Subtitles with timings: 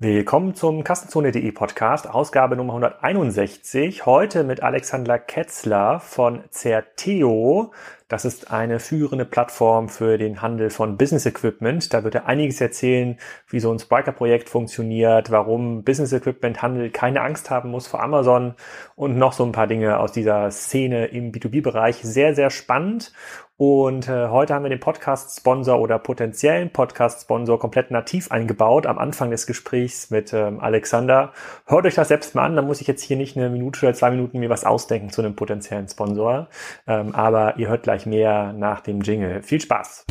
[0.00, 4.06] Willkommen zum Kassenzone.de Podcast, Ausgabe Nummer 161.
[4.06, 7.72] Heute mit Alexander Ketzler von Certeo.
[8.06, 11.92] Das ist eine führende Plattform für den Handel von Business Equipment.
[11.92, 13.18] Da wird er einiges erzählen,
[13.48, 18.54] wie so ein Spriker-Projekt funktioniert, warum Business Equipment Handel keine Angst haben muss vor Amazon
[18.94, 21.96] und noch so ein paar Dinge aus dieser Szene im B2B-Bereich.
[22.02, 23.12] Sehr, sehr spannend.
[23.58, 29.32] Und äh, heute haben wir den Podcast-Sponsor oder potenziellen Podcast-Sponsor komplett nativ eingebaut am Anfang
[29.32, 31.32] des Gesprächs mit ähm, Alexander.
[31.66, 33.94] Hört euch das selbst mal an, da muss ich jetzt hier nicht eine Minute oder
[33.94, 36.46] zwei Minuten mir was ausdenken zu einem potenziellen Sponsor.
[36.86, 39.42] Ähm, aber ihr hört gleich mehr nach dem Jingle.
[39.42, 40.04] Viel Spaß!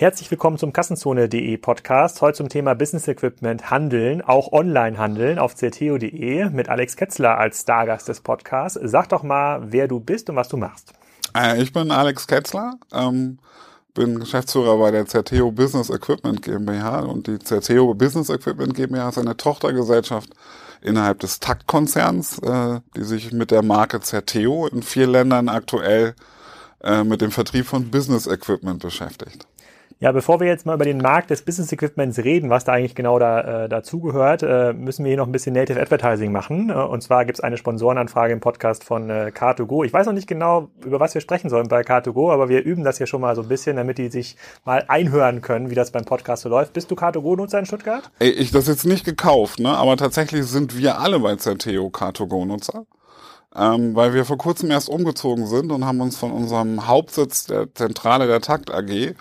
[0.00, 2.22] Herzlich willkommen zum Kassenzone.de Podcast.
[2.22, 7.62] Heute zum Thema Business Equipment Handeln, auch online handeln auf cto.de mit Alex Ketzler als
[7.62, 8.78] Stargast des Podcasts.
[8.80, 10.92] Sag doch mal, wer du bist und was du machst.
[11.36, 13.40] Äh, ich bin Alex Ketzler, ähm,
[13.92, 19.18] bin Geschäftsführer bei der Certeo Business Equipment GmbH und die Certeo Business Equipment GmbH ist
[19.18, 20.30] eine Tochtergesellschaft
[20.80, 26.14] innerhalb des Taktkonzerns, äh, die sich mit der Marke Certeo in vier Ländern aktuell
[26.84, 29.48] äh, mit dem Vertrieb von Business Equipment beschäftigt.
[30.00, 32.94] Ja, bevor wir jetzt mal über den Markt des Business Equipments reden, was da eigentlich
[32.94, 36.70] genau da, äh, dazugehört, äh, müssen wir hier noch ein bisschen Native Advertising machen.
[36.70, 39.84] Äh, und zwar gibt es eine Sponsorenanfrage im Podcast von äh, Car2Go.
[39.84, 42.84] Ich weiß noch nicht genau, über was wir sprechen sollen bei Car2Go, aber wir üben
[42.84, 45.90] das hier schon mal so ein bisschen, damit die sich mal einhören können, wie das
[45.90, 46.74] beim Podcast so läuft.
[46.74, 48.08] Bist du Car2Go-Nutzer in Stuttgart?
[48.20, 49.70] Ey, ich das jetzt nicht gekauft, ne?
[49.76, 52.86] aber tatsächlich sind wir alle bei Zerteo Car2Go-Nutzer.
[53.56, 57.74] Ähm, weil wir vor kurzem erst umgezogen sind und haben uns von unserem Hauptsitz der
[57.74, 59.16] Zentrale der Takt AG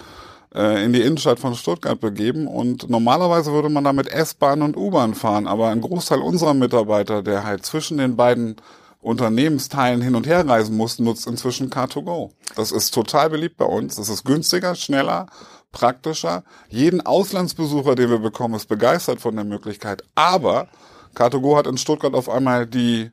[0.54, 4.78] äh, in die Innenstadt von Stuttgart begeben und normalerweise würde man da mit S-Bahn und
[4.78, 8.56] U-Bahn fahren, aber ein Großteil unserer Mitarbeiter, der halt zwischen den beiden
[9.00, 12.32] Unternehmensteilen hin und her reisen muss, nutzt inzwischen Car2Go.
[12.56, 13.96] Das ist total beliebt bei uns.
[13.96, 15.28] Das ist günstiger, schneller,
[15.72, 16.44] praktischer.
[16.70, 20.04] Jeden Auslandsbesucher, den wir bekommen, ist begeistert von der Möglichkeit.
[20.16, 20.68] Aber
[21.16, 23.12] Car2Go hat in Stuttgart auf einmal die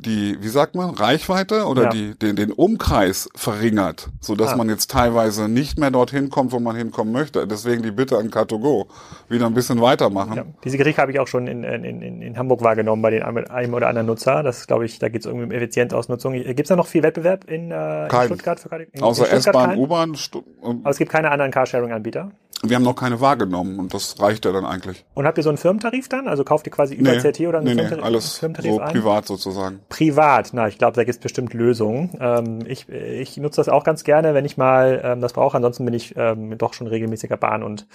[0.00, 1.88] die, wie sagt man, Reichweite oder ja.
[1.90, 4.56] die, den, den Umkreis verringert, so dass ah.
[4.56, 7.46] man jetzt teilweise nicht mehr dorthin kommt, wo man hinkommen möchte.
[7.46, 8.86] Deswegen die Bitte an Car2Go,
[9.28, 10.36] wieder ein bisschen weitermachen.
[10.36, 10.44] Ja.
[10.64, 13.88] Diese Kritik habe ich auch schon in, in, in, Hamburg wahrgenommen bei den einem oder
[13.88, 14.42] anderen Nutzer.
[14.42, 16.32] Das glaube ich, da geht es irgendwie um Effizientausnutzung.
[16.32, 18.60] Gibt es da noch viel Wettbewerb in, äh, in Stuttgart?
[18.60, 20.16] Für, in, Außer S-Bahn, U-Bahn.
[20.62, 22.32] Aber es gibt keine anderen Carsharing-Anbieter?
[22.62, 25.06] Wir haben noch keine wahrgenommen und das reicht ja dann eigentlich.
[25.14, 26.28] Und habt ihr so einen Firmentarif dann?
[26.28, 28.80] Also kauft ihr quasi über nee, CT oder einen nee, Firmentarif, nee, alles Firmentarif so
[28.80, 28.92] ein?
[28.92, 29.80] privat sozusagen.
[29.88, 32.10] Privat, na, ich glaube, da gibt es bestimmt Lösungen.
[32.20, 35.56] Ähm, ich, ich nutze das auch ganz gerne, wenn ich mal ähm, das brauche.
[35.56, 37.86] Ansonsten bin ich ähm, doch schon regelmäßiger Bahn- und,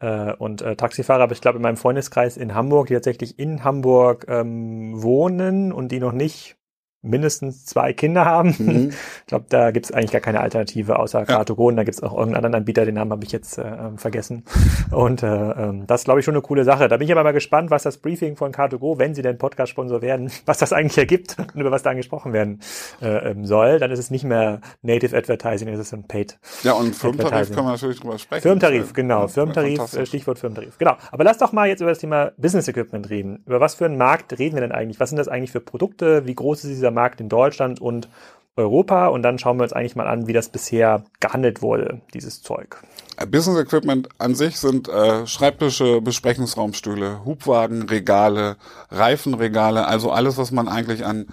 [0.00, 1.24] äh, und äh, Taxifahrer.
[1.24, 5.92] Aber ich glaube, in meinem Freundeskreis in Hamburg, die tatsächlich in Hamburg ähm, wohnen und
[5.92, 6.56] die noch nicht
[7.04, 8.54] mindestens zwei Kinder haben.
[8.58, 8.92] Mhm.
[9.24, 11.24] Ich glaube, da gibt es eigentlich gar keine Alternative außer ja.
[11.24, 11.76] Kartogon.
[11.76, 14.44] Da gibt es auch irgendeinen anderen Anbieter, den Namen habe ich jetzt äh, ähm, vergessen.
[14.90, 16.88] Und äh, äh, das ist, glaube ich, schon eine coole Sache.
[16.88, 20.02] Da bin ich aber mal gespannt, was das Briefing von Car2Go, wenn sie denn Podcast-Sponsor
[20.02, 22.60] werden, was das eigentlich ergibt und über was da angesprochen werden
[23.00, 23.78] äh, ähm, soll.
[23.78, 26.38] Dann ist es nicht mehr Native Advertising, es ist ein Paid.
[26.62, 28.42] Ja, und Firmentarif können wir natürlich drüber sprechen.
[28.42, 29.22] Firmentarif, genau.
[29.22, 30.78] Ja, Firmentarif, äh, Stichwort Firmentarif.
[30.78, 30.96] Genau.
[31.10, 33.42] Aber lass doch mal jetzt über das Thema Business Equipment reden.
[33.46, 35.00] Über was für einen Markt reden wir denn eigentlich?
[35.00, 36.26] Was sind das eigentlich für Produkte?
[36.26, 38.08] Wie groß ist dieser Markt in Deutschland und
[38.56, 42.42] Europa und dann schauen wir uns eigentlich mal an, wie das bisher gehandelt wurde, dieses
[42.42, 42.82] Zeug.
[43.28, 48.56] Business Equipment an sich sind äh, Schreibtische, Besprechungsraumstühle, Hubwagen, Regale,
[48.90, 51.26] Reifenregale, also alles, was man eigentlich an,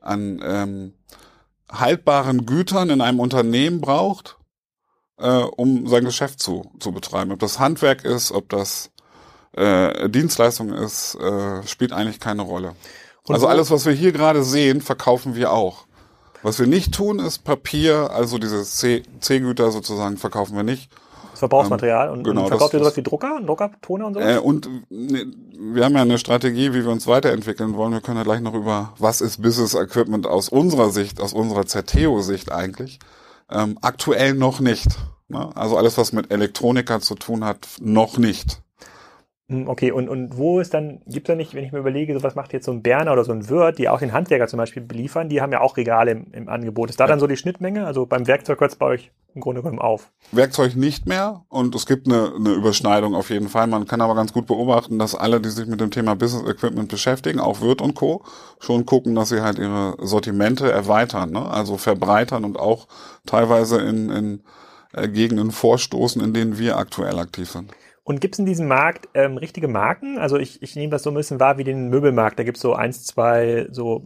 [0.00, 0.94] an ähm,
[1.70, 4.38] haltbaren Gütern in einem Unternehmen braucht,
[5.18, 7.32] äh, um sein Geschäft zu, zu betreiben.
[7.32, 8.90] Ob das Handwerk ist, ob das
[9.52, 12.74] äh, Dienstleistung ist, äh, spielt eigentlich keine Rolle.
[13.26, 15.86] Und also alles, was wir hier gerade sehen, verkaufen wir auch.
[16.42, 20.90] Was wir nicht tun, ist Papier, also diese C-Güter sozusagen verkaufen wir nicht.
[21.32, 24.36] Das Verbrauchsmaterial ähm, und, genau, und verkauft ihr sowas wie Drucker, Drucker, Toner und sowas?
[24.36, 25.26] Äh, und ne,
[25.58, 27.92] wir haben ja eine Strategie, wie wir uns weiterentwickeln wollen.
[27.92, 31.66] Wir können ja gleich noch über, was ist Business Equipment aus unserer Sicht, aus unserer
[31.66, 32.98] Zerteo-Sicht eigentlich,
[33.50, 34.88] ähm, aktuell noch nicht.
[35.28, 35.50] Ne?
[35.54, 38.62] Also alles, was mit Elektronika zu tun hat, noch nicht.
[39.50, 42.14] Hm, okay, und, und wo ist dann, gibt es da nicht, wenn ich mir überlege,
[42.14, 44.46] so was macht jetzt so ein Berner oder so ein Wirt, die auch den Handwerker
[44.46, 46.88] zum Beispiel beliefern, die haben ja auch Regale im, im Angebot.
[46.88, 47.08] Ist da ja.
[47.08, 47.84] dann so die Schnittmenge?
[47.84, 50.12] Also beim Werkzeug hört es bei euch im Grunde genommen auf?
[50.30, 53.66] Werkzeug nicht mehr und es gibt eine, eine Überschneidung auf jeden Fall.
[53.66, 56.88] Man kann aber ganz gut beobachten, dass alle, die sich mit dem Thema Business Equipment
[56.88, 58.22] beschäftigen, auch Wirt und Co.,
[58.60, 61.44] schon gucken, dass sie halt ihre Sortimente erweitern, ne?
[61.50, 62.86] also verbreitern und auch
[63.26, 64.42] teilweise in, in
[64.92, 67.72] äh, Gegenden vorstoßen, in denen wir aktuell aktiv sind.
[68.10, 70.18] Und gibt es in diesem Markt ähm, richtige Marken?
[70.18, 72.40] Also ich, ich nehme das so ein bisschen wahr wie den Möbelmarkt.
[72.40, 74.02] Da gibt es so eins, zwei so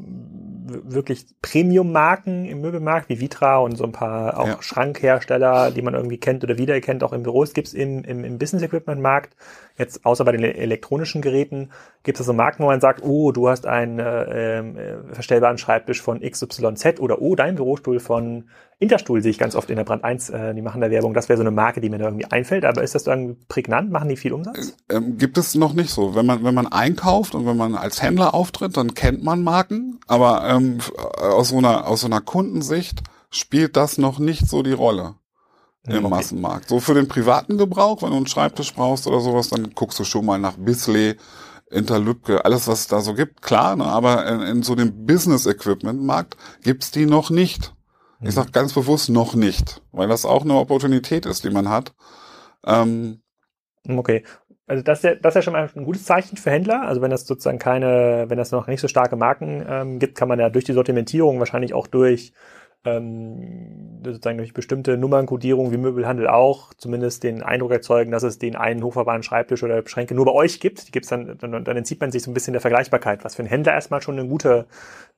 [0.66, 4.62] wirklich Premium-Marken im Möbelmarkt wie Vitra und so ein paar auch ja.
[4.62, 9.36] Schrankhersteller, die man irgendwie kennt oder wiedererkennt, auch in Büros gibt's im, im, im Business-Equipment-Markt.
[9.76, 11.70] Jetzt außer bei den elektronischen Geräten
[12.02, 16.00] gibt es so Marken, wo man sagt, oh, du hast einen äh, äh, verstellbaren Schreibtisch
[16.00, 18.44] von XYZ oder oh, dein Bürostuhl von
[18.78, 21.14] Interstuhl sehe ich ganz oft in der Brand 1, äh, die machen da Werbung.
[21.14, 22.64] Das wäre so eine Marke, die mir da irgendwie einfällt.
[22.64, 23.90] Aber ist das irgendwie prägnant?
[23.90, 24.76] Machen die viel Umsatz?
[24.90, 26.14] Ähm, gibt es noch nicht so.
[26.14, 30.00] Wenn man, wenn man einkauft und wenn man als Händler auftritt, dann kennt man Marken.
[30.06, 30.78] Aber ähm,
[31.16, 35.16] aus, so einer, aus so einer Kundensicht spielt das noch nicht so die Rolle
[35.86, 36.08] im okay.
[36.08, 36.68] Massenmarkt.
[36.68, 40.04] So für den privaten Gebrauch, wenn du einen Schreibtisch brauchst oder sowas, dann guckst du
[40.04, 41.16] schon mal nach Bisley,
[41.70, 43.84] Interlübke, alles was es da so gibt, klar, ne?
[43.84, 47.74] aber in, in so dem Business-Equipment-Markt gibt's die noch nicht.
[48.20, 51.94] Ich sage ganz bewusst noch nicht, weil das auch eine Opportunität ist, die man hat.
[52.64, 53.20] Ähm,
[53.86, 54.24] okay.
[54.66, 56.82] Also das ist, ja, das ist ja schon mal ein gutes Zeichen für Händler.
[56.82, 60.28] Also wenn das sozusagen keine, wenn das noch nicht so starke Marken ähm, gibt, kann
[60.28, 62.32] man ja durch die Sortimentierung wahrscheinlich auch durch
[62.84, 68.56] ähm, sozusagen durch bestimmte Nummernkodierung wie Möbelhandel auch zumindest den Eindruck erzeugen, dass es den
[68.56, 70.88] einen hochfahrbaren Schreibtisch oder Schränke nur bei euch gibt.
[70.88, 73.42] Die gibt's dann, dann, dann entzieht man sich so ein bisschen der Vergleichbarkeit, was für
[73.42, 74.66] einen Händler erstmal schon eine gute,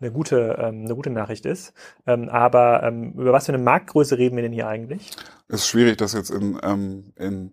[0.01, 1.73] eine gute, ähm, eine gute Nachricht ist.
[2.07, 5.11] Ähm, aber ähm, über was für eine Marktgröße reden wir denn hier eigentlich?
[5.49, 7.53] Ist schwierig, das jetzt in, ähm, in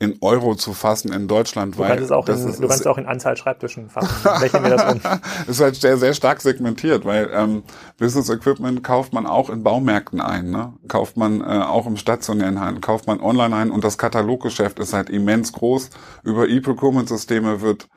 [0.00, 2.68] in Euro zu fassen in Deutschland, du weil kannst es auch das in, ist, du
[2.68, 4.28] kannst es auch in Anzahl Schreibtischen fassen.
[4.28, 5.00] Rechnen wir das um.
[5.48, 7.64] ist halt sehr, sehr stark segmentiert, weil ähm,
[7.98, 10.72] Business Equipment kauft man auch in Baumärkten ein, ne?
[10.86, 14.92] kauft man äh, auch im stationären Handel, kauft man online ein und das Kataloggeschäft ist
[14.92, 15.90] halt immens groß.
[16.22, 17.88] Über E-Procurement-Systeme wird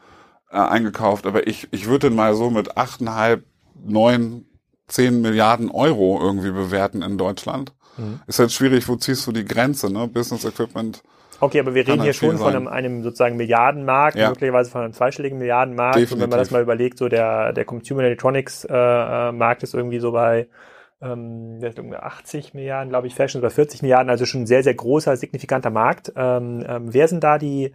[0.50, 3.46] äh, eingekauft, aber ich, ich würde mal so mit achteinhalb,
[3.76, 4.46] neun,
[4.88, 7.74] zehn Milliarden Euro irgendwie bewerten in Deutschland.
[7.98, 8.22] Mhm.
[8.26, 10.08] Ist halt schwierig, wo ziehst du die Grenze, ne?
[10.08, 11.04] Business Equipment
[11.42, 14.30] Okay, aber wir reden hier schon von einem, einem, sozusagen Milliardenmarkt, ja.
[14.30, 15.96] möglicherweise von einem zweistelligen Milliardenmarkt.
[15.96, 16.14] Definitiv.
[16.14, 19.74] Und wenn man das mal überlegt, so der, der Consumer Electronics äh, äh Markt ist
[19.74, 20.48] irgendwie so bei
[21.02, 21.60] ähm,
[22.00, 25.72] 80 Milliarden, glaube ich, Fashion bei 40 Milliarden, also schon ein sehr, sehr großer, signifikanter
[25.72, 26.14] Markt.
[26.16, 27.74] Ähm, ähm, wer sind da die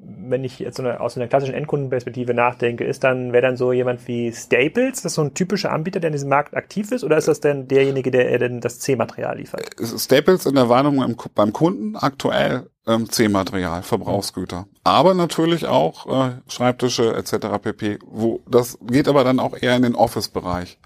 [0.00, 3.72] wenn ich jetzt so eine, aus einer klassischen Endkundenperspektive nachdenke, ist dann, wäre dann so
[3.72, 7.02] jemand wie Staples, das ist so ein typischer Anbieter, der in diesem Markt aktiv ist,
[7.02, 9.74] oder ist das denn derjenige, der denn das C-Material liefert?
[9.80, 14.66] Staples in der Warnung beim Kunden aktuell ähm, C-Material, Verbrauchsgüter.
[14.84, 17.58] Aber natürlich auch äh, Schreibtische etc.
[17.60, 17.98] pp.
[18.06, 20.78] Wo das geht aber dann auch eher in den Office-Bereich.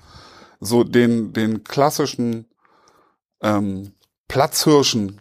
[0.61, 2.47] So den, den klassischen
[3.43, 3.93] ähm,
[4.29, 5.21] Platzhirschen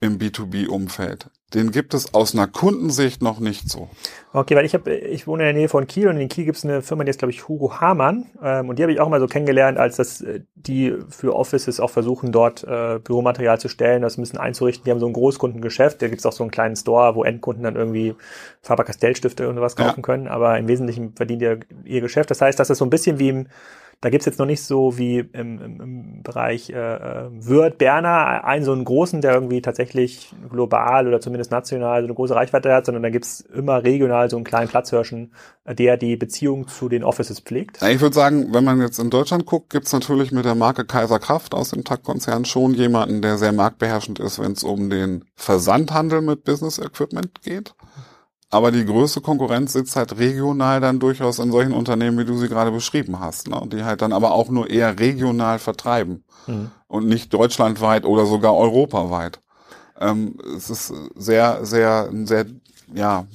[0.00, 3.88] im B2B-Umfeld den gibt es aus einer Kundensicht noch nicht so.
[4.32, 6.56] Okay, weil ich habe, ich wohne in der Nähe von Kiel und in Kiel gibt
[6.56, 8.26] es eine Firma, die ist, glaube ich, Hugo Hamann.
[8.42, 11.80] Ähm, und die habe ich auch mal so kennengelernt, als das äh, die für Offices
[11.80, 14.84] auch versuchen, dort äh, Büromaterial zu stellen, das ein bisschen einzurichten.
[14.84, 17.64] Die haben so ein Großkundengeschäft, da gibt es auch so einen kleinen Store, wo Endkunden
[17.64, 18.14] dann irgendwie
[18.62, 20.02] Faber-Castell-Stifte und sowas kaufen ja.
[20.02, 20.28] können.
[20.28, 22.30] Aber im Wesentlichen verdient ihr ihr Geschäft.
[22.30, 23.46] Das heißt, das ist so ein bisschen wie im
[24.02, 28.44] da gibt's jetzt noch nicht so wie im, im, im Bereich äh, äh Wirt, Berner,
[28.44, 32.74] einen so einen großen, der irgendwie tatsächlich global oder zumindest national so eine große Reichweite
[32.74, 35.32] hat, sondern da gibt's immer regional so einen kleinen Platzhirschen,
[35.64, 37.80] äh, der die Beziehung zu den Offices pflegt.
[37.80, 41.20] Ich würde sagen, wenn man jetzt in Deutschland guckt, gibt's natürlich mit der Marke Kaiser
[41.20, 46.22] Kraft aus dem Takt-Konzern schon jemanden, der sehr marktbeherrschend ist, wenn es um den Versandhandel
[46.22, 47.76] mit Business Equipment geht.
[48.52, 52.50] Aber die größte Konkurrenz sitzt halt regional dann durchaus in solchen Unternehmen, wie du sie
[52.50, 53.62] gerade beschrieben hast, ne?
[53.72, 56.70] die halt dann aber auch nur eher regional vertreiben mhm.
[56.86, 59.40] und nicht deutschlandweit oder sogar europaweit.
[59.98, 62.44] Ähm, es ist sehr, sehr, sehr,
[62.92, 63.26] ja,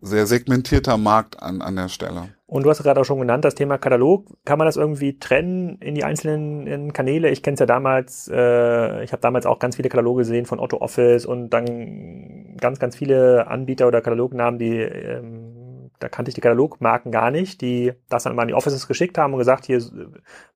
[0.00, 2.28] sehr segmentierter Markt an, an der Stelle.
[2.46, 4.24] Und du hast gerade auch schon genannt, das Thema Katalog.
[4.44, 7.28] Kann man das irgendwie trennen in die einzelnen Kanäle?
[7.30, 10.58] Ich kenne es ja damals, äh, ich habe damals auch ganz viele Kataloge gesehen von
[10.58, 15.58] Otto Office und dann ganz, ganz viele Anbieter oder Katalognamen, die ähm,
[15.98, 19.18] da kannte ich die Katalogmarken gar nicht, die das dann mal in die Offices geschickt
[19.18, 19.82] haben und gesagt, hier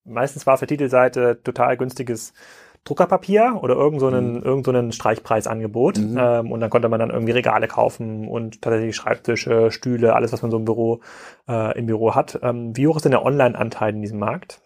[0.05, 2.33] meistens war für Titelseite total günstiges
[2.85, 4.43] Druckerpapier oder irgend so einen, mhm.
[4.43, 5.99] irgend so einen Streichpreisangebot.
[5.99, 6.19] Mhm.
[6.19, 10.43] Ähm, und dann konnte man dann irgendwie Regale kaufen und tatsächlich Schreibtische, Stühle, alles, was
[10.43, 11.01] man so im Büro,
[11.49, 12.41] äh, im Büro hat.
[12.43, 14.61] Ähm, wie hoch ist denn der Online-Anteil in diesem Markt?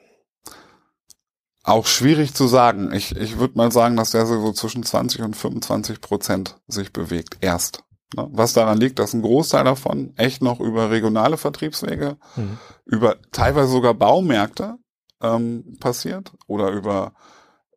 [1.62, 2.92] Auch schwierig zu sagen.
[2.92, 7.38] Ich, ich würde mal sagen, dass der so zwischen 20 und 25 Prozent sich bewegt.
[7.40, 7.82] Erst.
[8.14, 8.28] Ne?
[8.30, 12.58] Was daran liegt, dass ein Großteil davon echt noch über regionale Vertriebswege, mhm.
[12.84, 14.76] über teilweise sogar Baumärkte
[15.20, 17.12] ähm, passiert oder über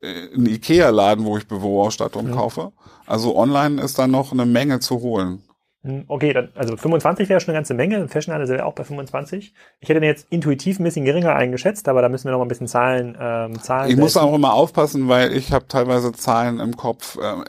[0.01, 2.33] ein Ikea-Laden, wo ich Büroausstattung mhm.
[2.33, 2.71] kaufe.
[3.05, 5.43] Also online ist da noch eine Menge zu holen.
[5.83, 8.07] Hm, okay, dann, also 25 wäre schon eine ganze Menge.
[8.09, 9.53] Fashionhandel sind wir auch bei 25.
[9.79, 12.45] Ich hätte den jetzt intuitiv ein bisschen geringer eingeschätzt, aber da müssen wir noch mal
[12.45, 13.89] ein bisschen Zahlen, ähm, Zahlen.
[13.89, 17.17] Ich muss auch immer aufpassen, weil ich habe teilweise Zahlen im Kopf.
[17.17, 17.43] Äh,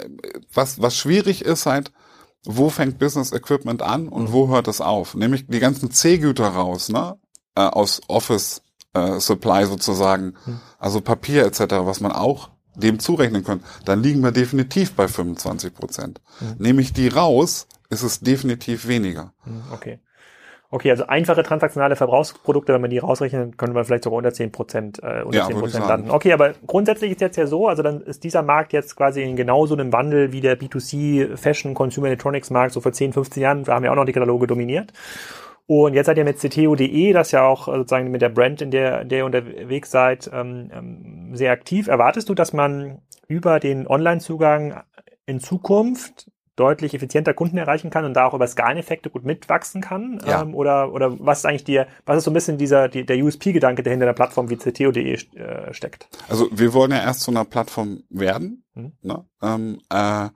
[0.54, 1.90] was, was schwierig ist halt,
[2.44, 4.32] wo fängt Business Equipment an und mhm.
[4.32, 5.14] wo hört es auf?
[5.14, 7.16] Nämlich die ganzen C-Güter raus, ne?
[7.56, 8.62] Äh, aus Office
[8.94, 10.60] äh, Supply sozusagen, hm.
[10.78, 15.74] also Papier etc., was man auch dem zurechnen könnte, dann liegen wir definitiv bei 25
[15.74, 16.20] Prozent.
[16.38, 16.54] Hm.
[16.58, 19.32] Nehme ich die raus, ist es definitiv weniger.
[19.42, 19.98] Hm, okay.
[20.72, 24.52] Okay, also einfache transaktionale Verbrauchsprodukte, wenn man die rausrechnet, können wir vielleicht sogar unter 10
[24.52, 26.10] Prozent, äh, unter ja, 10 Prozent landen.
[26.12, 29.34] Okay, aber grundsätzlich ist jetzt ja so, also dann ist dieser Markt jetzt quasi in
[29.34, 33.42] genau so einem Wandel wie der B2C Fashion Consumer Electronics Markt so vor 10, 15
[33.42, 33.66] Jahren.
[33.66, 34.92] Wir haben ja auch noch die Kataloge dominiert.
[35.72, 39.02] Und jetzt seid ihr mit CTO.de, das ja auch sozusagen mit der Brand, in der,
[39.02, 41.86] in der ihr unterwegs seid, ähm, ähm, sehr aktiv.
[41.86, 44.82] Erwartest du, dass man über den Online-Zugang
[45.26, 50.20] in Zukunft deutlich effizienter Kunden erreichen kann und da auch über Skaleneffekte gut mitwachsen kann?
[50.26, 50.42] Ja.
[50.42, 53.18] Ähm, oder, oder was ist eigentlich dir, was ist so ein bisschen dieser, die, der
[53.18, 56.08] USP-Gedanke, der hinter der Plattform wie CTO.de äh, steckt?
[56.28, 58.94] Also wir wollen ja erst zu einer Plattform werden, mhm.
[59.02, 59.24] ne?
[59.40, 60.30] ähm, äh,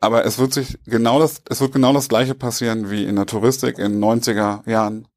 [0.00, 3.26] aber es wird sich genau das, es wird genau das gleiche passieren wie in der
[3.26, 5.08] Touristik in 90er Jahren,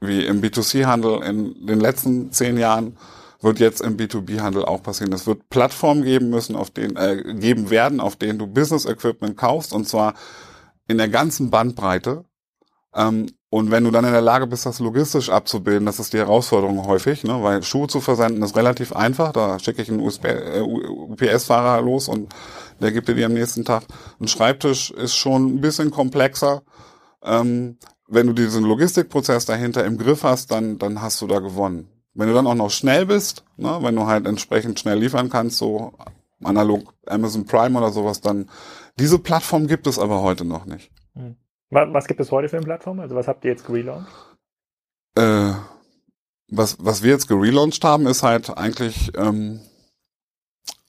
[0.00, 2.96] wie im B2C-Handel in den letzten zehn Jahren
[3.40, 5.12] wird jetzt im B2B-Handel auch passieren.
[5.12, 9.36] Es wird Plattformen geben müssen, auf denen, äh, geben werden, auf denen du Business Equipment
[9.36, 10.14] kaufst und zwar
[10.88, 12.24] in der ganzen Bandbreite.
[12.94, 16.18] Ähm, und wenn du dann in der Lage bist, das logistisch abzubilden, das ist die
[16.18, 17.42] Herausforderung häufig, ne?
[17.42, 19.32] weil Schuhe zu versenden ist relativ einfach.
[19.32, 22.34] Da schicke ich einen äh, UPS-Fahrer los und
[22.80, 23.84] der gibt dir die am nächsten Tag.
[24.20, 26.62] Ein Schreibtisch ist schon ein bisschen komplexer.
[27.22, 31.88] Ähm, wenn du diesen Logistikprozess dahinter im Griff hast, dann, dann hast du da gewonnen.
[32.14, 35.58] Wenn du dann auch noch schnell bist, ne, wenn du halt entsprechend schnell liefern kannst,
[35.58, 35.92] so
[36.42, 38.48] analog Amazon Prime oder sowas, dann
[38.98, 40.90] diese Plattform gibt es aber heute noch nicht.
[41.14, 41.36] Hm.
[41.70, 43.00] Was gibt es heute für eine Plattform?
[43.00, 44.08] Also was habt ihr jetzt gelauncht?
[45.14, 45.52] Äh,
[46.50, 49.60] was, was wir jetzt gelauncht haben, ist halt eigentlich ähm,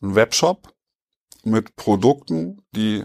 [0.01, 0.74] ein Webshop
[1.46, 3.03] mit Produkten, die,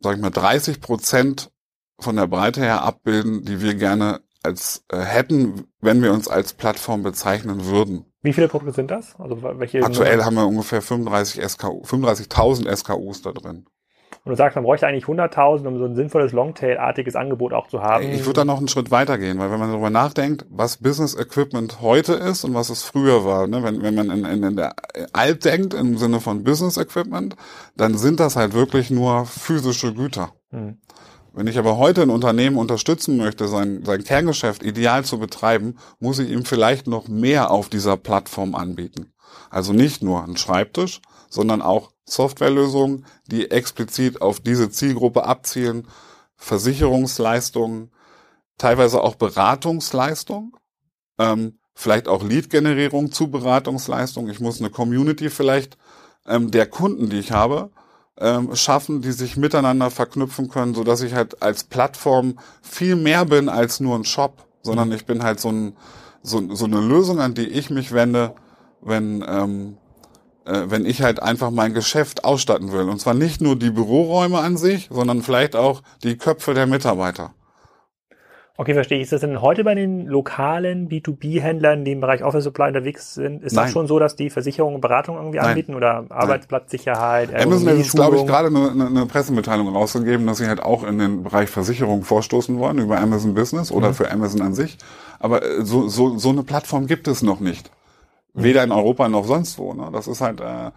[0.00, 1.50] sag ich mal, 30 Prozent
[1.98, 6.52] von der Breite her abbilden, die wir gerne als äh, hätten, wenn wir uns als
[6.52, 8.04] Plattform bezeichnen würden.
[8.22, 9.14] Wie viele Produkte sind das?
[9.18, 13.66] Also welche Aktuell haben wir ungefähr 35 SKU, 35.000 SKUs da drin.
[14.26, 17.80] Und du sagst, man bräuchte eigentlich 100.000, um so ein sinnvolles Longtail-artiges Angebot auch zu
[17.80, 18.10] haben.
[18.10, 21.14] Ich würde da noch einen Schritt weiter gehen, weil wenn man darüber nachdenkt, was Business
[21.14, 23.62] Equipment heute ist und was es früher war, ne?
[23.62, 24.74] wenn, wenn man in, in, in der
[25.12, 27.36] alt denkt im Sinne von Business Equipment,
[27.76, 30.32] dann sind das halt wirklich nur physische Güter.
[30.50, 30.78] Hm.
[31.32, 36.18] Wenn ich aber heute ein Unternehmen unterstützen möchte, sein, sein Kerngeschäft ideal zu betreiben, muss
[36.18, 39.12] ich ihm vielleicht noch mehr auf dieser Plattform anbieten.
[39.50, 45.88] Also nicht nur ein Schreibtisch, sondern auch Softwarelösungen, die explizit auf diese Zielgruppe abzielen,
[46.36, 47.90] Versicherungsleistungen,
[48.58, 50.56] teilweise auch Beratungsleistung,
[51.18, 54.28] ähm, vielleicht auch Lead-Generierung zu Beratungsleistung.
[54.30, 55.76] Ich muss eine Community vielleicht
[56.26, 57.70] ähm, der Kunden, die ich habe,
[58.18, 63.24] ähm, schaffen, die sich miteinander verknüpfen können, so dass ich halt als Plattform viel mehr
[63.24, 65.76] bin als nur ein Shop, sondern ich bin halt so, ein,
[66.22, 68.34] so, so eine Lösung, an die ich mich wende,
[68.80, 69.85] wenn ähm, äh,
[70.46, 72.88] wenn ich halt einfach mein Geschäft ausstatten will.
[72.88, 77.32] Und zwar nicht nur die Büroräume an sich, sondern vielleicht auch die Köpfe der Mitarbeiter.
[78.58, 79.04] Okay, verstehe ich.
[79.04, 83.42] Ist das denn heute bei den lokalen B2B-Händlern, die im Bereich Office Supply unterwegs sind,
[83.42, 83.66] ist Nein.
[83.66, 85.48] das schon so, dass die Versicherungen und Beratung irgendwie Nein.
[85.48, 87.34] anbieten oder Arbeitsplatzsicherheit?
[87.34, 91.22] Amazon hat glaube ich, gerade eine, eine, Pressemitteilung rausgegeben, dass sie halt auch in den
[91.24, 93.94] Bereich Versicherung vorstoßen wollen über Amazon Business oder mhm.
[93.94, 94.78] für Amazon an sich.
[95.18, 97.70] Aber äh, so, so, so eine Plattform gibt es noch nicht.
[98.36, 99.72] Weder in Europa noch sonst wo.
[99.72, 99.88] Ne?
[99.92, 100.70] Das ist halt äh,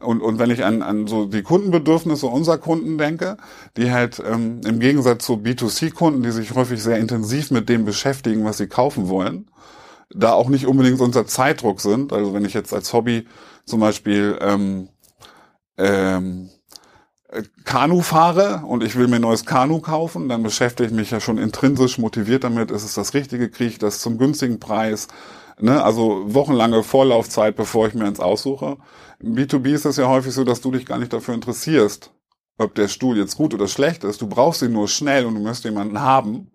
[0.00, 3.36] und, und wenn ich an, an so die Kundenbedürfnisse unserer Kunden denke,
[3.76, 8.44] die halt ähm, im Gegensatz zu B2C-Kunden, die sich häufig sehr intensiv mit dem beschäftigen,
[8.44, 9.50] was sie kaufen wollen,
[10.10, 12.12] da auch nicht unbedingt unser Zeitdruck sind.
[12.12, 13.26] Also wenn ich jetzt als Hobby
[13.64, 14.88] zum Beispiel ähm,
[15.78, 16.50] ähm,
[17.64, 21.20] Kanu fahre und ich will mir ein neues Kanu kaufen, dann beschäftige ich mich ja
[21.20, 25.08] schon intrinsisch motiviert damit, ist es das Richtige, kriege ich das zum günstigen Preis,
[25.60, 25.82] ne?
[25.82, 28.76] also wochenlange Vorlaufzeit, bevor ich mir eins aussuche.
[29.20, 32.12] Im B2B ist es ja häufig so, dass du dich gar nicht dafür interessierst,
[32.58, 34.20] ob der Stuhl jetzt gut oder schlecht ist.
[34.20, 36.50] Du brauchst ihn nur schnell und du musst jemanden haben,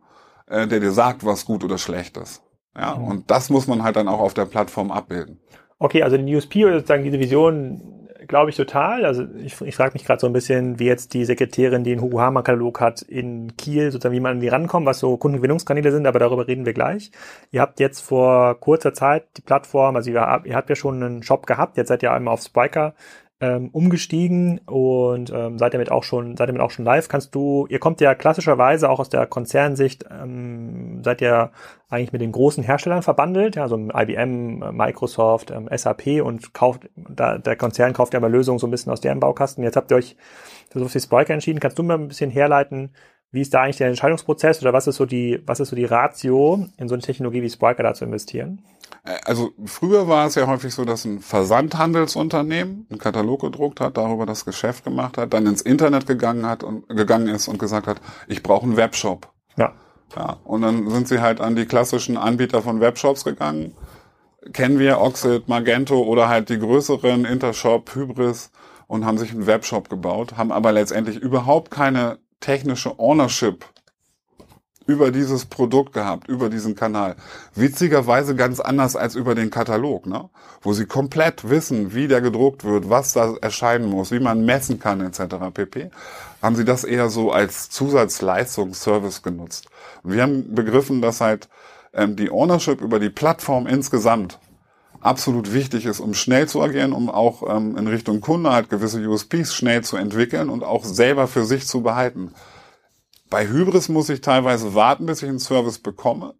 [0.48, 2.42] äh, der dir sagt, was gut oder schlecht ist.
[2.78, 3.06] Ja, mhm.
[3.06, 5.40] und das muss man halt dann auch auf der Plattform abbilden.
[5.80, 7.97] Okay, also den USP oder sozusagen diese Vision
[8.28, 9.06] glaube ich total.
[9.06, 12.02] Also ich, ich frage mich gerade so ein bisschen, wie jetzt die Sekretärin, die einen
[12.02, 15.92] Hugo Hammer Katalog hat in Kiel, sozusagen wie man an die rankommt, was so Kundengewinnungskanäle
[15.92, 17.12] sind, aber darüber reden wir gleich.
[17.52, 21.24] Ihr habt jetzt vor kurzer Zeit die Plattform, also ihr, ihr habt ja schon einen
[21.24, 22.94] Shop gehabt, jetzt seid ihr einmal auf Spiker
[23.40, 27.08] ähm, umgestiegen und ähm, seid damit auch schon seid damit auch schon live.
[27.08, 31.52] Kannst du, ihr kommt ja klassischerweise auch aus der Konzernsicht, ähm, seid ihr
[31.90, 37.38] eigentlich mit den großen Herstellern verbandelt, ja, so IBM, Microsoft, ähm, SAP und kauft, da,
[37.38, 39.64] der Konzern kauft ja mal Lösungen so ein bisschen aus deren Baukasten.
[39.64, 40.18] Jetzt habt ihr euch
[40.72, 41.60] für Sophie Spiker entschieden.
[41.60, 42.92] Kannst du mal ein bisschen herleiten,
[43.32, 45.86] Wie ist da eigentlich der Entscheidungsprozess oder was ist so die, was ist so die
[45.86, 48.64] Ratio, in so eine Technologie wie Spriker da zu investieren?
[49.04, 53.98] Äh, also früher war es ja häufig so, dass ein Versandhandelsunternehmen einen Katalog gedruckt hat,
[53.98, 57.88] darüber das Geschäft gemacht hat, dann ins Internet gegangen hat und gegangen ist und gesagt
[57.88, 59.32] hat, ich brauche einen Webshop.
[59.58, 59.74] Ja.
[60.16, 63.76] Ja, und dann sind sie halt an die klassischen Anbieter von Webshops gegangen.
[64.54, 68.52] Kennen wir Oxid, Magento oder halt die größeren Intershop, Hybris
[68.88, 73.66] und haben sich einen Webshop gebaut, haben aber letztendlich überhaupt keine technische Ownership
[74.88, 77.18] über dieses Produkt gehabt, über diesen Kanal.
[77.54, 80.30] Witzigerweise ganz anders als über den Katalog, ne?
[80.62, 84.80] wo sie komplett wissen, wie der gedruckt wird, was da erscheinen muss, wie man messen
[84.80, 85.36] kann etc.
[85.54, 85.92] pp.
[86.42, 89.68] Haben sie das eher so als Zusatzleistung, Service genutzt.
[90.04, 91.50] Wir haben begriffen, dass halt
[91.94, 94.40] ähm, die Ownership über die Plattform insgesamt
[95.08, 99.00] absolut wichtig ist, um schnell zu agieren, um auch ähm, in Richtung Kunde halt gewisse
[99.08, 102.34] USPs schnell zu entwickeln und auch selber für sich zu behalten.
[103.30, 106.36] Bei Hybris muss ich teilweise warten, bis ich einen Service bekomme.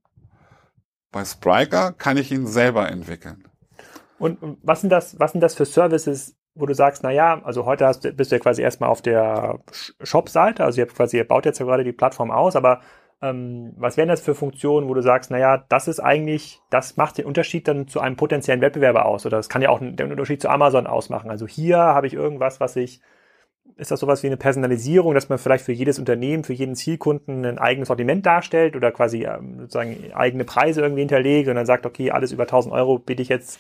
[1.12, 3.46] Bei Spriker kann ich ihn selber entwickeln.
[4.20, 7.66] Und was sind das, was sind das für Services, wo du sagst, na ja, also
[7.66, 9.60] heute hast, bist du ja quasi erstmal auf der
[10.02, 12.82] Shop-Seite, also ihr habt quasi, ihr baut jetzt ja gerade die Plattform aus, aber
[13.22, 17.18] ähm, was wären das für Funktionen, wo du sagst, naja, das ist eigentlich, das macht
[17.18, 20.42] den Unterschied dann zu einem potenziellen Wettbewerber aus oder das kann ja auch den Unterschied
[20.42, 21.32] zu Amazon ausmachen.
[21.32, 23.02] Also hier habe ich irgendwas, was ich
[23.76, 27.46] ist das sowas wie eine Personalisierung, dass man vielleicht für jedes Unternehmen, für jeden Zielkunden
[27.46, 31.86] ein eigenes Sortiment darstellt oder quasi ähm, sozusagen eigene Preise irgendwie hinterlegt und dann sagt,
[31.86, 33.60] okay, alles über 1000 Euro biete ich jetzt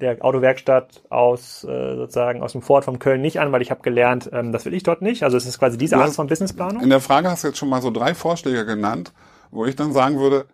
[0.00, 3.82] der Autowerkstatt aus äh, sozusagen aus dem Fort von Köln nicht an, weil ich habe
[3.82, 5.22] gelernt, ähm, das will ich dort nicht.
[5.22, 6.82] Also es ist quasi diese Art von Businessplanung.
[6.82, 9.12] In der Frage hast du jetzt schon mal so drei Vorschläge genannt,
[9.50, 10.46] wo ich dann sagen würde,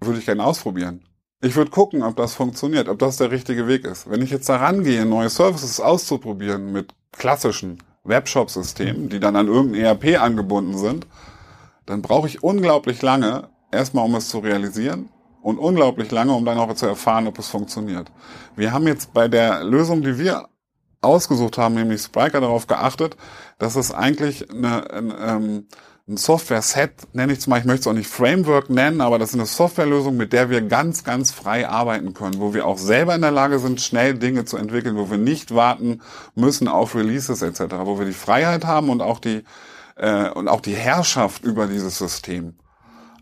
[0.00, 1.04] würde ich gerne ausprobieren.
[1.40, 4.08] Ich würde gucken, ob das funktioniert, ob das der richtige Weg ist.
[4.10, 9.82] Wenn ich jetzt da rangehe, neue Services auszuprobieren mit klassischen Webshop-Systemen, die dann an irgendein
[9.84, 11.06] ERP angebunden sind,
[11.86, 15.10] dann brauche ich unglaublich lange, erstmal um es zu realisieren
[15.44, 18.10] und unglaublich lange, um dann auch zu erfahren, ob es funktioniert.
[18.56, 20.48] Wir haben jetzt bei der Lösung, die wir
[21.02, 23.14] ausgesucht haben, nämlich Spriker, darauf geachtet,
[23.58, 25.66] dass es eigentlich eine, eine, ähm,
[26.08, 29.30] ein Software-Set, nenne ich es mal, ich möchte es auch nicht Framework nennen, aber das
[29.30, 33.14] ist eine Softwarelösung, mit der wir ganz, ganz frei arbeiten können, wo wir auch selber
[33.14, 36.00] in der Lage sind, schnell Dinge zu entwickeln, wo wir nicht warten
[36.34, 39.44] müssen auf Releases etc., wo wir die Freiheit haben und auch die
[39.96, 42.54] äh, und auch die Herrschaft über dieses System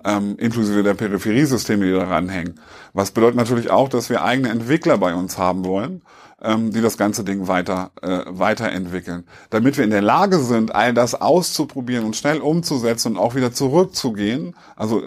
[0.05, 2.61] ähm, inklusive der Peripheriesysteme, die daran hängen.
[2.93, 6.03] Was bedeutet natürlich auch, dass wir eigene Entwickler bei uns haben wollen,
[6.43, 10.93] ähm, die das ganze Ding weiter äh, weiterentwickeln, damit wir in der Lage sind, all
[10.93, 14.57] das auszuprobieren und schnell umzusetzen und auch wieder zurückzugehen.
[14.77, 15.03] Also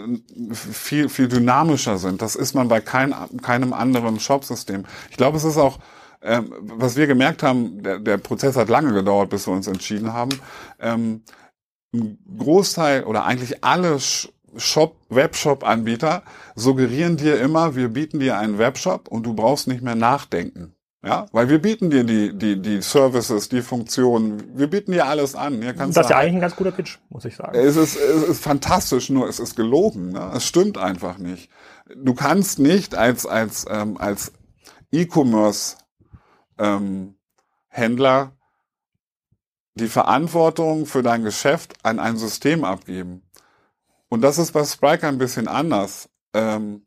[0.53, 2.21] viel viel dynamischer sind.
[2.21, 4.85] Das ist man bei kein, keinem anderen Shopsystem.
[5.09, 5.79] Ich glaube, es ist auch
[6.21, 10.11] ähm, was wir gemerkt haben, der, der Prozess hat lange gedauert, bis wir uns entschieden
[10.11, 10.31] haben.
[10.79, 11.21] Ähm,
[11.93, 13.99] ein Großteil oder eigentlich alle
[14.57, 16.23] Shop, Webshop-Anbieter
[16.55, 20.75] suggerieren dir immer, wir bieten dir einen Webshop und du brauchst nicht mehr nachdenken.
[21.05, 25.35] Ja, weil wir bieten dir die, die, die Services, die Funktionen, wir bieten dir alles
[25.35, 25.61] an.
[25.61, 27.55] Hier kannst das ist ja eigentlich ein ganz guter Pitch, muss ich sagen.
[27.55, 30.13] Es ist, es ist fantastisch, nur es ist gelogen.
[30.13, 30.31] Ne?
[30.33, 31.51] Es stimmt einfach nicht.
[31.95, 34.31] Du kannst nicht als, als, ähm, als
[34.91, 35.77] E-Commerce
[36.57, 37.13] ähm,
[37.67, 38.31] Händler
[39.75, 43.21] die Verantwortung für dein Geschäft an ein System abgeben.
[44.09, 46.09] Und das ist bei Spriker ein bisschen anders.
[46.33, 46.85] Ähm,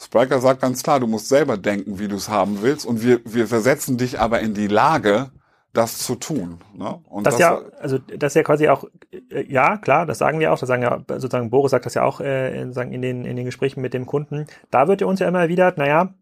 [0.00, 2.86] Spriker sagt ganz klar, du musst selber denken, wie du es haben willst.
[2.86, 5.30] Und wir, wir versetzen dich aber in die Lage,
[5.72, 6.58] das zu tun.
[6.74, 7.00] Ne?
[7.08, 8.84] Und das, das ja, also das ist ja quasi auch,
[9.30, 12.04] äh, ja, klar, das sagen wir auch, das sagen ja, sozusagen Boris sagt das ja
[12.04, 14.46] auch äh, in, in, den, in den Gesprächen mit dem Kunden.
[14.70, 16.14] Da wird ja uns ja immer wieder, naja,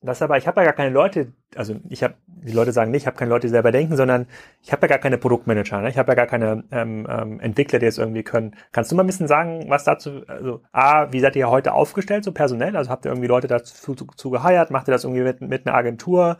[0.00, 3.02] das aber, ich habe ja gar keine Leute, also ich habe, die Leute sagen nicht,
[3.02, 4.26] ich habe keine Leute, die selber denken, sondern
[4.62, 5.88] ich habe ja gar keine Produktmanager, ne?
[5.88, 8.54] ich habe ja gar keine ähm, ähm, Entwickler, die es irgendwie können.
[8.72, 12.24] Kannst du mal ein bisschen sagen, was dazu, also A, wie seid ihr heute aufgestellt,
[12.24, 12.76] so personell?
[12.76, 14.70] Also habt ihr irgendwie Leute dazu zu, zu geheiert?
[14.70, 16.38] Macht ihr das irgendwie mit, mit einer Agentur?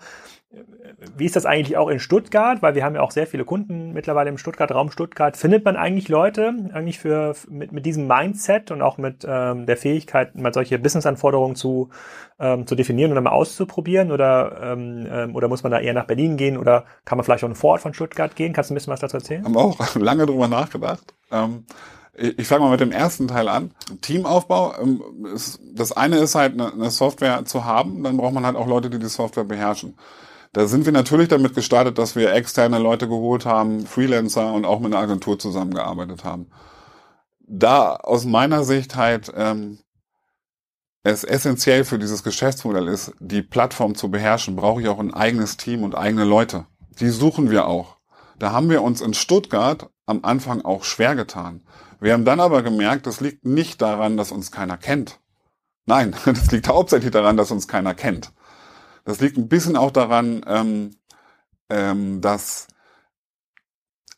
[1.17, 2.61] Wie ist das eigentlich auch in Stuttgart?
[2.61, 5.37] Weil wir haben ja auch sehr viele Kunden mittlerweile im Stuttgart-Raum Stuttgart.
[5.37, 9.77] Findet man eigentlich Leute eigentlich für mit, mit diesem Mindset und auch mit ähm, der
[9.77, 11.89] Fähigkeit, mal solche Business-Anforderungen zu,
[12.39, 14.13] ähm, zu definieren und dann mal auszuprobieren?
[14.13, 17.45] Oder, ähm, ähm, oder muss man da eher nach Berlin gehen oder kann man vielleicht
[17.45, 18.53] auch einen Vorort von Stuttgart gehen?
[18.53, 19.45] Kannst du ein bisschen was dazu erzählen?
[19.45, 21.15] Haben wir auch lange drüber nachgedacht.
[21.31, 21.65] Ähm
[22.15, 23.71] ich fange mal mit dem ersten Teil an.
[24.03, 24.75] Teamaufbau.
[24.83, 25.03] Ähm,
[25.75, 28.99] das eine ist halt eine Software zu haben, dann braucht man halt auch Leute, die
[28.99, 29.97] die Software beherrschen.
[30.53, 34.81] Da sind wir natürlich damit gestartet, dass wir externe Leute geholt haben, Freelancer und auch
[34.81, 36.51] mit einer Agentur zusammengearbeitet haben.
[37.41, 39.79] Da aus meiner Sicht halt ähm,
[41.05, 45.57] es essentiell für dieses Geschäftsmodell ist, die Plattform zu beherrschen, brauche ich auch ein eigenes
[45.57, 46.67] Team und eigene Leute.
[47.01, 47.97] Die suchen wir auch.
[48.39, 51.63] Da haben wir uns in Stuttgart am Anfang auch schwer getan.
[52.01, 55.19] Wir haben dann aber gemerkt, das liegt nicht daran, dass uns keiner kennt.
[55.87, 58.33] Nein, das liegt hauptsächlich daran, dass uns keiner kennt.
[59.05, 60.97] Das liegt ein bisschen auch daran, ähm,
[61.69, 62.69] ähm, dass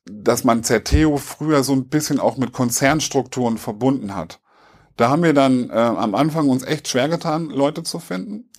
[0.07, 4.39] dass man Zerteo früher so ein bisschen auch mit Konzernstrukturen verbunden hat.
[4.99, 8.51] Da haben wir dann äh, am Anfang uns echt schwer getan, Leute zu finden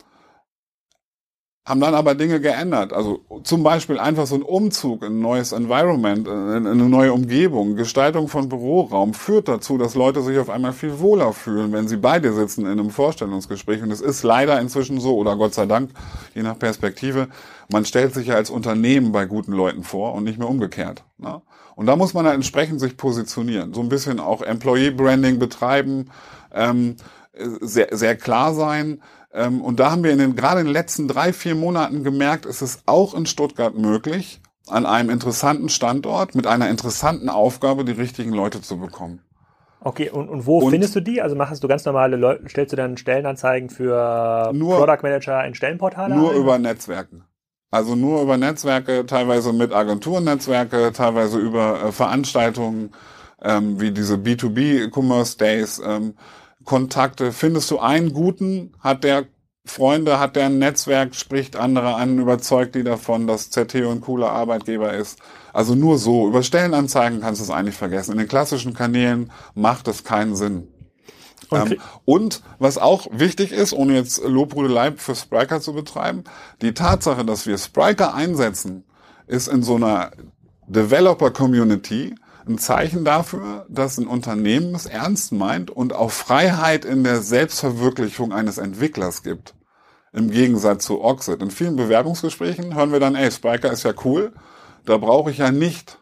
[1.66, 2.94] haben dann aber Dinge geändert.
[2.94, 7.76] Also zum Beispiel einfach so ein Umzug in ein neues Environment, in eine neue Umgebung,
[7.76, 11.98] Gestaltung von Büroraum führt dazu, dass Leute sich auf einmal viel wohler fühlen, wenn sie
[11.98, 13.82] beide sitzen in einem Vorstellungsgespräch.
[13.82, 15.90] Und es ist leider inzwischen so, oder Gott sei Dank,
[16.36, 17.30] je nach Perspektive,
[17.72, 21.04] man stellt sich ja als Unternehmen bei guten Leuten vor und nicht mehr umgekehrt.
[21.18, 21.42] Ne?
[21.76, 26.12] Und da muss man halt entsprechend sich positionieren, so ein bisschen auch Employee Branding betreiben,
[26.54, 26.96] ähm,
[27.60, 29.02] sehr, sehr klar sein,
[29.36, 32.46] ähm, und da haben wir in den, gerade in den letzten drei, vier Monaten gemerkt,
[32.46, 37.92] es ist auch in Stuttgart möglich, an einem interessanten Standort mit einer interessanten Aufgabe die
[37.92, 39.22] richtigen Leute zu bekommen.
[39.82, 41.22] Okay, und, und wo und findest du die?
[41.22, 45.54] Also machst du ganz normale Leute, stellst du dann Stellenanzeigen für nur, Product Manager in
[45.54, 46.16] Stellenportale?
[46.16, 46.38] Nur ein?
[46.38, 47.24] über Netzwerken.
[47.70, 52.92] Also nur über Netzwerke, teilweise mit Agenturnetzwerke, teilweise über äh, Veranstaltungen
[53.44, 55.82] ähm, wie diese B2B Commerce Days.
[55.86, 56.16] Ähm,
[56.66, 57.32] Kontakte.
[57.32, 59.26] Findest du einen guten, hat der
[59.66, 64.30] Freunde, hat der ein Netzwerk, spricht andere an, überzeugt die davon, dass ZT ein cooler
[64.30, 65.20] Arbeitgeber ist.
[65.54, 66.28] Also nur so.
[66.28, 68.12] Über Stellenanzeigen kannst du es eigentlich vergessen.
[68.12, 70.68] In den klassischen Kanälen macht es keinen Sinn.
[71.50, 71.74] Okay.
[71.74, 76.24] Ähm, und was auch wichtig ist, ohne jetzt Lobhudelei für Spriker zu betreiben,
[76.62, 78.84] die Tatsache, dass wir Spriker einsetzen,
[79.28, 80.12] ist in so einer
[80.68, 82.16] Developer-Community
[82.48, 88.34] ein Zeichen dafür, dass ein Unternehmen es ernst meint und auch Freiheit in der Selbstverwirklichung
[88.34, 89.56] eines Entwicklers gibt.
[90.14, 91.42] Im Gegensatz zu Oxid.
[91.42, 94.32] In vielen Bewerbungsgesprächen hören wir dann, ey, Spiker ist ja cool,
[94.86, 96.00] da brauche ich ja nicht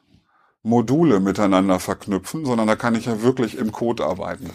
[0.61, 4.49] Module miteinander verknüpfen, sondern da kann ich ja wirklich im Code arbeiten.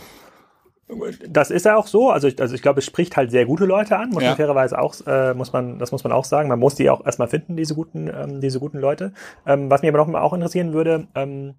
[1.28, 2.10] Das ist ja auch so.
[2.10, 4.30] Also ich, also ich glaube, es spricht halt sehr gute Leute an, muss ja.
[4.30, 6.48] man fairerweise auch, äh, muss man, das muss man auch sagen.
[6.48, 9.12] Man muss die auch erstmal finden, diese guten, ähm, diese guten Leute.
[9.46, 11.56] Ähm, was mich aber noch mal auch interessieren würde, ähm,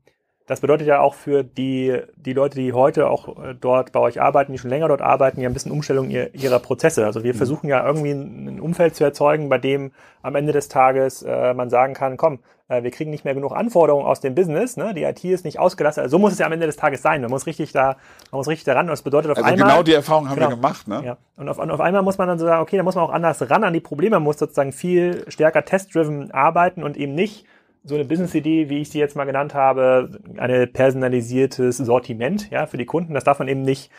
[0.49, 4.19] das bedeutet ja auch für die, die Leute, die heute auch äh, dort bei euch
[4.19, 7.05] arbeiten, die schon länger dort arbeiten, ja ein bisschen Umstellung ihrer Prozesse.
[7.05, 7.37] Also wir mhm.
[7.37, 9.91] versuchen ja irgendwie ein Umfeld zu erzeugen, bei dem
[10.23, 13.51] am Ende des Tages äh, man sagen kann, komm, äh, wir kriegen nicht mehr genug
[13.51, 14.95] Anforderungen aus dem Business, ne?
[14.95, 16.01] die IT ist nicht ausgelastet.
[16.01, 17.21] Also so muss es ja am Ende des Tages sein.
[17.21, 17.97] Man muss richtig da,
[18.31, 18.87] man muss richtig daran.
[18.87, 19.69] Und das bedeutet auf also einmal.
[19.69, 21.01] Genau die Erfahrung haben genau, wir gemacht, ne?
[21.05, 21.17] Ja.
[21.37, 23.11] Und auf, und auf einmal muss man dann so sagen, okay, da muss man auch
[23.11, 27.45] anders ran an die Probleme, man muss sozusagen viel stärker test-driven arbeiten und eben nicht
[27.83, 32.77] so eine Business-Idee, wie ich sie jetzt mal genannt habe, ein personalisiertes Sortiment ja, für
[32.77, 33.13] die Kunden.
[33.13, 33.89] Das darf man eben nicht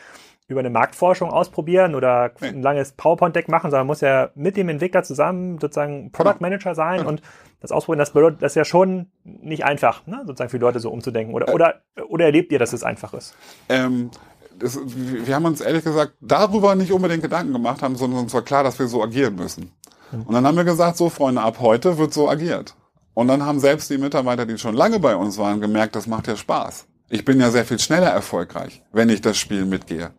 [0.47, 5.03] über eine Marktforschung ausprobieren oder ein langes PowerPoint-Deck machen, sondern muss ja mit dem Entwickler
[5.03, 6.41] zusammen sozusagen Product genau.
[6.41, 7.09] Manager sein genau.
[7.09, 7.21] und
[7.61, 7.99] das ausprobieren.
[7.99, 10.21] Das bedeutet, das ist ja schon nicht einfach, ne?
[10.25, 11.33] sozusagen für die Leute so umzudenken.
[11.33, 13.35] Oder, äh, oder, oder erlebt ihr, dass es einfach ist?
[13.69, 14.11] Ähm,
[14.59, 18.41] das, wir haben uns ehrlich gesagt darüber nicht unbedingt Gedanken gemacht haben, sondern uns war
[18.41, 19.71] klar, dass wir so agieren müssen.
[20.11, 20.23] Mhm.
[20.23, 22.75] Und dann haben wir gesagt, so Freunde, ab heute wird so agiert.
[23.13, 26.27] Und dann haben selbst die Mitarbeiter, die schon lange bei uns waren, gemerkt, das macht
[26.27, 26.85] ja Spaß.
[27.09, 30.11] Ich bin ja sehr viel schneller erfolgreich, wenn ich das Spiel mitgehe.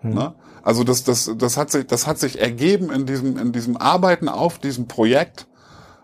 [0.00, 0.14] Hm.
[0.14, 0.34] Ne?
[0.62, 4.28] Also das, das, das, hat sich, das hat sich ergeben in diesem, in diesem Arbeiten
[4.28, 5.46] auf diesem Projekt.